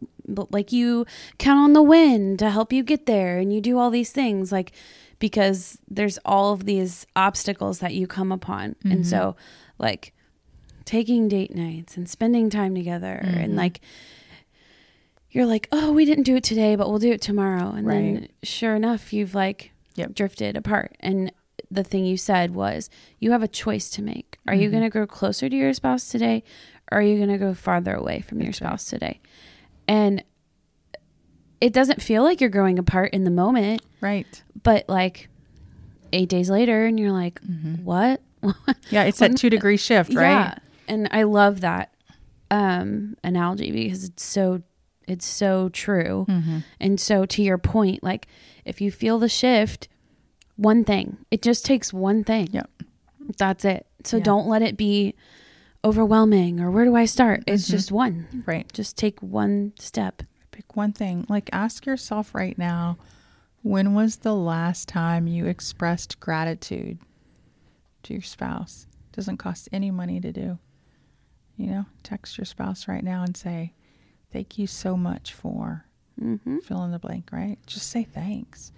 like 0.51 0.73
you 0.73 1.07
count 1.39 1.59
on 1.59 1.73
the 1.73 1.83
wind 1.83 2.39
to 2.39 2.51
help 2.51 2.73
you 2.73 2.83
get 2.83 3.07
there 3.07 3.39
and 3.39 3.53
you 3.53 3.61
do 3.61 3.79
all 3.79 3.91
these 3.91 4.13
things 4.13 4.53
like 4.53 4.73
because 5.19 5.79
there's 5.89 6.19
all 6.25 6.53
of 6.53 6.65
these 6.65 7.07
obstacles 7.17 7.81
that 7.81 7.95
you 7.95 8.07
come 8.07 8.31
upon. 8.31 8.77
And 8.85 9.07
so 9.07 9.17
mm-hmm. 9.17 9.83
like 9.83 10.13
taking 10.85 11.29
date 11.29 11.55
nights 11.55 11.97
and 11.97 12.09
spending 12.09 12.51
time 12.51 12.75
together 12.75 13.21
and 13.23 13.49
mm-hmm. 13.49 13.57
like 13.57 13.81
you're 15.31 15.45
like 15.45 15.69
oh 15.71 15.93
we 15.93 16.07
didn't 16.07 16.25
do 16.25 16.37
it 16.37 16.45
today 16.45 16.77
but 16.77 16.89
we'll 16.89 16.99
do 16.99 17.13
it 17.13 17.21
tomorrow. 17.21 17.73
And 17.73 17.89
then 17.89 18.29
sure 18.43 18.75
enough 18.75 19.13
you've 19.13 19.35
like 19.35 19.73
Yep. 19.95 20.15
drifted 20.15 20.57
apart. 20.57 20.97
And 21.01 21.33
the 21.71 21.83
thing 21.83 22.05
you 22.05 22.17
said 22.17 22.55
was 22.55 22.89
you 23.19 23.33
have 23.33 23.43
a 23.43 23.49
choice 23.49 23.91
to 23.91 24.03
make. 24.03 24.39
Are 24.47 24.55
you 24.55 24.69
mm-hmm. 24.69 24.73
going 24.73 24.83
to 24.85 24.91
grow 24.91 25.07
closer 25.07 25.49
to 25.49 25.57
your 25.57 25.75
spouse 25.75 26.09
today 26.09 26.45
or 26.91 26.99
are 26.99 27.03
you 27.03 27.17
going 27.17 27.29
to 27.31 27.39
go 27.39 27.53
farther 27.53 27.95
away 27.95 28.21
from 28.21 28.41
your 28.41 28.53
spouse 28.53 28.87
today 28.87 29.21
and 29.89 30.23
it 31.61 31.73
doesn't 31.73 32.01
feel 32.01 32.23
like 32.23 32.41
you're 32.41 32.51
growing 32.51 32.79
apart 32.79 33.13
in 33.13 33.25
the 33.25 33.31
moment 33.31 33.83
Right. 34.01 34.43
but 34.63 34.89
like 34.89 35.29
eight 36.13 36.29
days 36.29 36.49
later 36.51 36.87
and 36.87 36.99
you're 37.01 37.13
like 37.13 37.41
what 37.83 38.21
Yeah, 38.91 39.03
it's 39.05 39.19
that 39.19 39.37
two 39.37 39.51
degree 39.51 39.77
shift, 39.77 40.15
right? 40.15 40.23
yeah 40.31 40.55
and 40.87 41.09
i 41.11 41.25
love 41.25 41.61
that 41.63 41.93
um 42.51 43.17
analogy 43.25 43.71
because 43.73 44.05
it's 44.05 44.23
so 44.23 44.63
it's 45.07 45.27
so 45.27 45.69
true 45.71 46.25
Mm-hmm. 46.29 46.59
and 46.81 47.01
so 47.01 47.25
to 47.27 47.43
your 47.43 47.59
point 47.59 48.03
like 48.03 48.27
if 48.65 48.81
you 48.81 48.91
feel 48.91 49.19
the 49.19 49.29
shift 49.29 49.89
one 50.57 50.85
thing 50.85 51.19
it 51.31 51.43
just 51.43 51.65
takes 51.67 51.93
one 51.93 52.25
thing 52.25 52.49
Yep. 52.53 52.71
that's 53.37 53.65
it 53.65 53.87
so 54.05 54.17
Yeah. 54.19 54.23
don't 54.23 54.47
let 54.47 54.63
it 54.63 54.77
be 54.77 55.15
overwhelming 55.85 56.61
or 56.61 56.71
where 56.71 56.85
do 56.85 56.95
i 56.97 57.05
start 57.05 57.43
it's 57.47 57.65
Mm-hmm. 57.65 57.73
just 57.73 57.93
one 57.93 58.45
Right. 58.47 58.71
just 58.73 58.97
take 58.97 59.21
one 59.21 59.73
step 59.79 60.23
Pick 60.51 60.75
one 60.75 60.93
thing. 60.93 61.25
Like 61.29 61.49
ask 61.53 61.87
yourself 61.87 62.35
right 62.35 62.59
now, 62.59 62.99
when 63.63 63.95
was 63.95 64.17
the 64.17 64.35
last 64.35 64.89
time 64.89 65.29
you 65.29 65.47
expressed 65.47 66.19
gratitude 66.19 66.99
to 68.03 68.13
your 68.15 68.23
spouse? 68.23 68.89
It 69.09 69.15
doesn't 69.15 69.37
cost 69.37 69.69
any 69.71 69.93
money 69.93 70.19
to 70.19 70.33
do. 70.33 70.59
You 71.57 71.67
know, 71.69 71.85
text 72.03 72.39
your 72.39 72.45
spouse 72.45 72.89
right 72.89 73.05
now 73.05 73.23
and 73.23 73.37
say, 73.37 73.73
Thank 74.33 74.59
you 74.59 74.67
so 74.67 74.97
much 74.97 75.33
for 75.33 75.85
mm-hmm. 76.21 76.59
fill 76.59 76.83
in 76.83 76.91
the 76.91 76.99
blank, 76.99 77.29
right? 77.31 77.59
Just 77.65 77.89
say 77.89 78.03
thanks. 78.03 78.73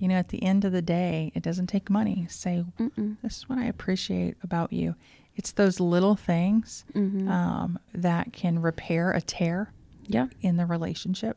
You 0.00 0.08
know, 0.08 0.16
at 0.16 0.30
the 0.30 0.42
end 0.42 0.64
of 0.64 0.72
the 0.72 0.82
day, 0.82 1.30
it 1.36 1.44
doesn't 1.44 1.68
take 1.68 1.88
money. 1.88 2.26
Say, 2.28 2.64
Mm-mm. 2.80 3.18
This 3.22 3.36
is 3.36 3.48
what 3.48 3.58
I 3.60 3.66
appreciate 3.66 4.34
about 4.42 4.72
you. 4.72 4.96
It's 5.36 5.52
those 5.52 5.80
little 5.80 6.16
things 6.16 6.84
Mm-hmm. 6.94 7.28
um, 7.28 7.78
that 7.94 8.32
can 8.32 8.60
repair 8.60 9.10
a 9.12 9.20
tear 9.20 9.72
yeah 10.06 10.26
in 10.40 10.56
the 10.56 10.66
relationship. 10.66 11.36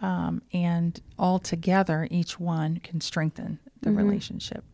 Um, 0.00 0.42
and 0.52 1.00
all 1.18 1.38
together, 1.38 2.08
each 2.10 2.38
one 2.40 2.78
can 2.78 3.00
strengthen 3.00 3.58
the 3.82 3.90
Mhm. 3.90 3.96
relationship. 3.96 4.64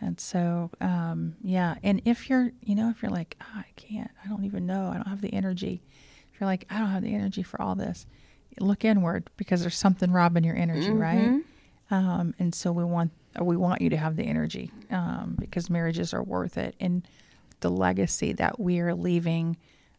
And 0.00 0.20
so, 0.20 0.70
um, 0.80 1.36
yeah. 1.42 1.76
And 1.82 2.02
if 2.04 2.28
you're, 2.28 2.50
you 2.60 2.74
know, 2.74 2.90
if 2.90 3.02
you're 3.02 3.10
like, 3.10 3.36
oh, 3.40 3.58
I 3.60 3.64
can't, 3.76 4.10
I 4.24 4.28
don't 4.28 4.44
even 4.44 4.66
know, 4.66 4.88
I 4.88 4.94
don't 4.94 5.06
have 5.08 5.20
the 5.22 5.32
energy. 5.32 5.82
If 6.32 6.40
you're 6.40 6.46
like, 6.48 6.66
I 6.68 6.78
don't 6.80 6.90
have 6.90 7.02
the 7.02 7.14
energy 7.14 7.42
for 7.42 7.60
all 7.62 7.74
this, 7.76 8.06
look 8.60 8.84
inward 8.84 9.30
because 9.38 9.60
there's 9.62 9.76
something 9.78 10.10
robbing 10.10 10.44
your 10.44 10.56
energy, 10.56 10.92
right? 10.92 11.30
Mhm. 11.30 11.42
Um, 11.90 12.34
and 12.38 12.54
so 12.54 12.72
we 12.72 12.84
want 12.84 13.12
we 13.40 13.56
want 13.56 13.80
you 13.80 13.88
to 13.90 13.96
have 13.96 14.16
the 14.16 14.24
energy 14.24 14.70
um, 14.90 15.36
because 15.38 15.70
marriages 15.70 16.12
are 16.12 16.22
worth 16.22 16.58
it, 16.58 16.74
and 16.80 17.06
the 17.62 17.70
legacy 17.70 18.32
that 18.34 18.60
we 18.60 18.78
are 18.80 18.94
leaving 18.94 19.56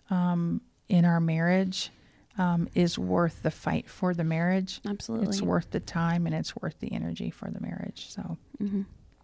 um, 0.10 0.62
in 0.88 1.06
our 1.06 1.20
marriage 1.20 1.90
um, 2.38 2.68
is 2.76 2.98
worth 2.98 3.44
the 3.44 3.52
fight 3.52 3.90
for 3.90 4.14
the 4.14 4.24
marriage. 4.24 4.80
absolutely 4.86 5.28
It's 5.30 5.42
worth 5.42 5.72
the 5.72 5.80
time 5.80 6.26
and 6.26 6.36
it's 6.36 6.56
worth 6.56 6.80
the 6.80 6.92
energy 6.94 7.30
for 7.30 7.50
the 7.50 7.60
marriage. 7.60 8.10
So 8.10 8.38
hmm 8.60 8.82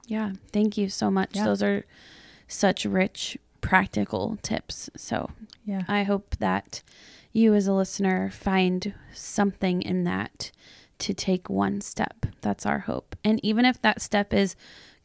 Yeah. 0.07 0.33
Thank 0.51 0.77
you 0.77 0.89
so 0.89 1.11
much. 1.11 1.31
Yeah. 1.35 1.45
Those 1.45 1.63
are 1.63 1.85
such 2.47 2.85
rich, 2.85 3.37
practical 3.61 4.37
tips. 4.41 4.89
So 4.95 5.29
yeah, 5.65 5.83
I 5.87 6.03
hope 6.03 6.35
that 6.39 6.81
you, 7.31 7.53
as 7.53 7.67
a 7.67 7.73
listener, 7.73 8.31
find 8.31 8.93
something 9.13 9.81
in 9.83 10.03
that 10.05 10.51
to 10.99 11.13
take 11.13 11.49
one 11.49 11.79
step. 11.81 12.25
That's 12.41 12.65
our 12.65 12.79
hope. 12.79 13.15
And 13.23 13.39
even 13.43 13.65
if 13.65 13.81
that 13.81 14.01
step 14.01 14.33
is 14.33 14.55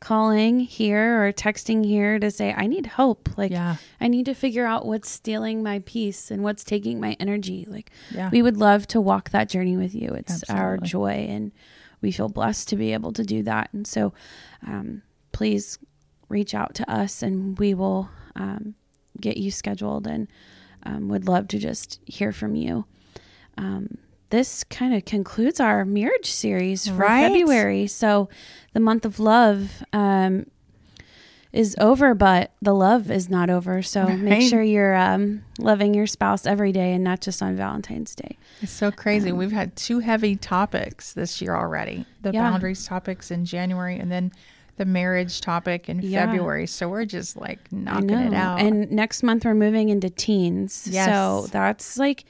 calling 0.04 0.60
here 0.60 1.24
or 1.24 1.32
texting 1.32 1.84
here 1.84 2.18
to 2.18 2.30
say, 2.30 2.52
I 2.52 2.66
need 2.66 2.84
help, 2.84 3.36
like, 3.38 3.50
yeah, 3.50 3.76
I 4.00 4.08
need 4.08 4.26
to 4.26 4.34
figure 4.34 4.66
out 4.66 4.84
what's 4.84 5.08
stealing 5.08 5.62
my 5.62 5.80
peace 5.86 6.30
and 6.30 6.42
what's 6.42 6.62
taking 6.62 7.00
my 7.00 7.16
energy. 7.18 7.66
Like, 7.68 7.90
yeah. 8.10 8.28
we 8.30 8.42
would 8.42 8.58
love 8.58 8.86
to 8.88 9.00
walk 9.00 9.30
that 9.30 9.48
journey 9.48 9.76
with 9.78 9.94
you. 9.94 10.10
It's 10.10 10.44
our 10.50 10.76
joy, 10.76 11.26
and 11.28 11.52
we 12.02 12.12
feel 12.12 12.28
blessed 12.28 12.68
to 12.68 12.76
be 12.76 12.92
able 12.92 13.12
to 13.14 13.24
do 13.24 13.42
that. 13.44 13.70
And 13.72 13.86
so, 13.86 14.12
um, 14.66 15.02
please 15.32 15.78
reach 16.28 16.54
out 16.54 16.74
to 16.74 16.90
us, 16.90 17.22
and 17.22 17.58
we 17.58 17.72
will 17.72 18.10
um, 18.36 18.74
get 19.18 19.38
you 19.38 19.50
scheduled. 19.50 20.06
And 20.06 20.28
um, 20.82 21.08
would 21.08 21.26
love 21.26 21.48
to 21.48 21.58
just 21.58 21.98
hear 22.04 22.30
from 22.30 22.54
you. 22.54 22.84
Um, 23.56 23.96
this 24.30 24.64
kind 24.64 24.94
of 24.94 25.04
concludes 25.04 25.60
our 25.60 25.84
marriage 25.84 26.30
series 26.30 26.88
for 26.88 26.94
Right. 26.94 27.28
February. 27.28 27.86
So, 27.86 28.28
the 28.72 28.80
month 28.80 29.04
of 29.04 29.18
love. 29.20 29.82
Um, 29.92 30.46
is 31.52 31.76
over, 31.78 32.14
but 32.14 32.50
the 32.60 32.74
love 32.74 33.12
is 33.12 33.30
not 33.30 33.48
over. 33.48 33.80
So 33.80 34.08
make 34.08 34.42
sure 34.50 34.60
you're 34.60 34.96
um, 34.96 35.44
loving 35.56 35.94
your 35.94 36.08
spouse 36.08 36.46
every 36.46 36.72
day 36.72 36.92
and 36.94 37.04
not 37.04 37.20
just 37.20 37.40
on 37.40 37.54
Valentine's 37.54 38.12
Day. 38.16 38.36
It's 38.60 38.72
so 38.72 38.90
crazy. 38.90 39.30
We've 39.30 39.52
had 39.52 39.76
two 39.76 40.00
heavy 40.00 40.34
topics 40.34 41.12
this 41.12 41.40
year 41.40 41.54
already. 41.54 42.06
The 42.22 42.32
Yeah. 42.32 42.50
boundaries 42.50 42.84
topics 42.84 43.30
in 43.30 43.44
January 43.44 43.96
and 44.00 44.10
then 44.10 44.32
the 44.78 44.84
marriage 44.84 45.40
topic 45.40 45.88
in 45.88 46.00
Yeah. 46.02 46.26
February. 46.26 46.66
So 46.66 46.88
we're 46.88 47.04
just 47.04 47.36
like 47.36 47.70
knocking 47.70 48.10
it 48.10 48.34
out. 48.34 48.58
And 48.60 48.90
next 48.90 49.22
month 49.22 49.44
we're 49.44 49.54
moving 49.54 49.90
into 49.90 50.10
teens. 50.10 50.88
Yes. 50.90 51.06
So 51.06 51.46
that's 51.52 51.96
like, 51.98 52.24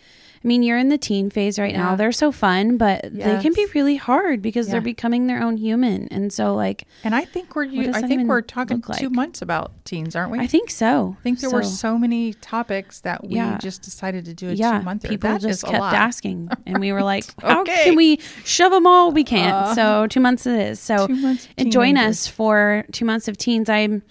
I 0.44 0.46
mean, 0.46 0.62
you're 0.62 0.76
in 0.76 0.90
the 0.90 0.98
teen 0.98 1.30
phase 1.30 1.58
right 1.58 1.72
now. 1.72 1.90
Yeah. 1.92 1.96
They're 1.96 2.12
so 2.12 2.30
fun, 2.30 2.76
but 2.76 3.00
they 3.10 3.40
can 3.40 3.54
be 3.54 3.64
really 3.74 3.96
hard 3.96 4.42
because 4.42 4.68
they're 4.68 4.82
becoming 4.82 5.26
their 5.26 5.42
own 5.42 5.56
human. 5.56 6.06
And 6.08 6.30
so, 6.30 6.54
like, 6.54 6.84
And 7.02 7.14
I 7.14 7.24
think 7.24 7.56
we're 7.56 7.64
does 7.64 7.96
I 7.96 8.02
think 8.02 8.28
we're 8.28 8.42
talking 8.42 8.82
look 8.86 8.98
two 8.98 9.08
months 9.08 9.40
about 9.40 9.72
teens, 9.86 10.14
aren't 10.14 10.32
we? 10.32 10.38
I 10.38 10.46
think 10.46 10.70
so. 10.70 11.16
I 11.18 11.22
think 11.22 11.40
there 11.40 11.48
were 11.48 11.62
so 11.62 11.96
many 11.96 12.34
topics 12.34 13.00
that 13.00 13.24
we 13.24 13.36
Yeah. 13.36 13.56
just 13.56 13.80
decided 13.80 14.26
to 14.26 14.34
do 14.34 14.50
a 14.50 14.52
yeah, 14.52 14.80
two 14.80 14.84
month. 14.84 15.04
people 15.04 15.30
that 15.30 15.40
just 15.40 15.64
kept 15.64 15.82
asking, 15.82 16.50
and 16.66 16.78
we 16.78 16.92
were 16.92 17.02
like, 17.12 17.24
"How 17.40 17.62
Okay. 17.62 17.72
Uh, 17.80 17.84
can 17.84 17.96
we 17.96 18.20
shove 18.44 18.72
them 18.72 18.86
all? 18.86 19.12
We 19.12 19.24
can't." 19.24 19.74
so 19.74 20.06
two 20.08 20.20
months 20.20 20.46
it 20.46 20.60
is. 20.60 20.78
So 20.78 21.06
Two 21.06 21.16
months 21.16 21.46
of 21.46 21.52
and 21.56 21.72
join 21.72 21.96
us 21.96 22.26
for 22.26 22.84
two 22.92 23.06
months 23.06 23.28
of 23.28 23.38
teens. 23.38 23.70
I'm 23.70 24.02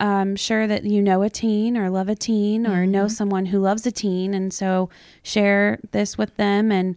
um, 0.00 0.36
sure 0.36 0.66
that 0.66 0.84
you 0.84 1.00
know 1.00 1.22
a 1.22 1.30
teen 1.30 1.76
or 1.76 1.88
love 1.90 2.08
a 2.08 2.14
teen 2.16 2.66
or 2.66 2.82
Mm-hmm. 2.82 2.90
know 2.90 3.08
someone 3.08 3.46
who 3.46 3.60
loves 3.60 3.86
a 3.86 3.92
teen, 3.92 4.34
and 4.34 4.52
so 4.52 4.90
share 5.22 5.78
this 5.92 6.18
with 6.18 6.36
them, 6.36 6.70
and 6.72 6.96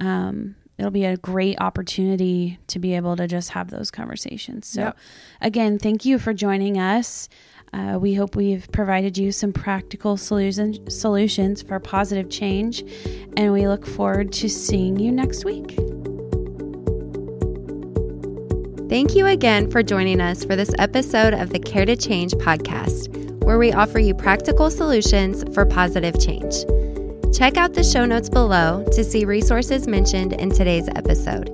um, 0.00 0.54
it'll 0.78 0.90
be 0.90 1.04
a 1.04 1.16
great 1.16 1.60
opportunity 1.60 2.58
to 2.68 2.78
be 2.78 2.94
able 2.94 3.16
to 3.16 3.26
just 3.26 3.50
have 3.50 3.70
those 3.70 3.90
conversations. 3.90 4.66
So, 4.66 4.80
Yep. 4.82 4.98
again, 5.40 5.78
thank 5.78 6.04
you 6.04 6.18
for 6.18 6.32
joining 6.32 6.78
us. 6.78 7.28
Uh, 7.72 7.98
we 8.00 8.14
hope 8.14 8.34
we've 8.34 8.66
provided 8.72 9.18
you 9.18 9.30
some 9.30 9.52
practical 9.52 10.16
solution, 10.16 10.88
solutions 10.90 11.60
for 11.60 11.78
positive 11.78 12.30
change, 12.30 12.82
and 13.36 13.52
we 13.52 13.68
look 13.68 13.84
forward 13.86 14.32
to 14.32 14.48
seeing 14.48 14.98
you 14.98 15.12
next 15.12 15.44
week. 15.44 15.76
Thank 18.88 19.14
you 19.14 19.26
again 19.26 19.70
for 19.70 19.82
joining 19.82 20.18
us 20.18 20.42
for 20.42 20.56
this 20.56 20.72
episode 20.78 21.34
of 21.34 21.50
the 21.50 21.58
Care 21.58 21.84
to 21.84 21.94
Change 21.94 22.32
podcast, 22.32 23.12
where 23.44 23.58
we 23.58 23.70
offer 23.70 23.98
you 23.98 24.14
practical 24.14 24.70
solutions 24.70 25.44
for 25.52 25.66
positive 25.66 26.18
change. 26.18 26.64
Check 27.36 27.58
out 27.58 27.74
the 27.74 27.84
show 27.84 28.06
notes 28.06 28.30
below 28.30 28.86
to 28.92 29.04
see 29.04 29.26
resources 29.26 29.86
mentioned 29.86 30.32
in 30.32 30.48
today's 30.48 30.88
episode. 30.96 31.50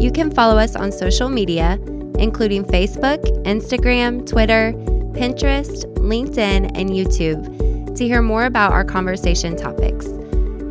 You 0.00 0.12
can 0.12 0.30
follow 0.30 0.58
us 0.58 0.76
on 0.76 0.92
social 0.92 1.28
media, 1.28 1.76
including 2.20 2.64
Facebook, 2.64 3.20
Instagram, 3.42 4.24
Twitter, 4.24 4.72
Pinterest, 5.12 5.92
LinkedIn, 5.96 6.70
and 6.78 6.90
YouTube, 6.90 7.96
to 7.96 8.06
hear 8.06 8.22
more 8.22 8.44
about 8.44 8.70
our 8.70 8.84
conversation 8.84 9.56
topics. 9.56 10.06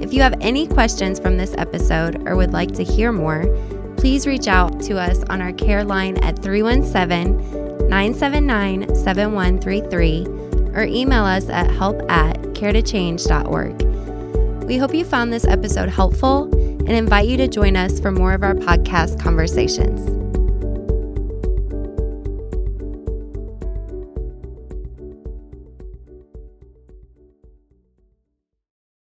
If 0.01 0.13
you 0.13 0.21
have 0.21 0.35
any 0.39 0.65
questions 0.65 1.19
from 1.19 1.35
this 1.35 1.53
episode 1.57 2.25
or 2.25 2.37
would 2.37 2.53
like 2.53 2.71
to 2.75 2.85
hear 2.85 3.11
more, 3.11 3.43
please 3.99 4.25
reach 4.25 4.47
out 4.47 4.79
to 4.79 4.97
us 4.97 5.23
on 5.29 5.41
our 5.41 5.51
care 5.51 5.83
line 5.83 6.15
at 6.23 6.39
317 6.41 7.89
979 7.89 8.95
7133 8.95 10.25
or 10.73 10.83
email 10.83 11.25
us 11.25 11.49
at 11.49 11.69
help 11.69 12.01
at 12.09 12.37
caretochange.org. 12.53 13.81
We 14.63 14.77
hope 14.77 14.93
you 14.93 15.03
found 15.03 15.33
this 15.33 15.43
episode 15.43 15.89
helpful 15.89 16.43
and 16.53 16.91
invite 16.91 17.27
you 17.27 17.35
to 17.37 17.49
join 17.49 17.75
us 17.75 17.99
for 17.99 18.11
more 18.11 18.33
of 18.33 18.43
our 18.43 18.53
podcast 18.53 19.19
conversations. 19.19 20.18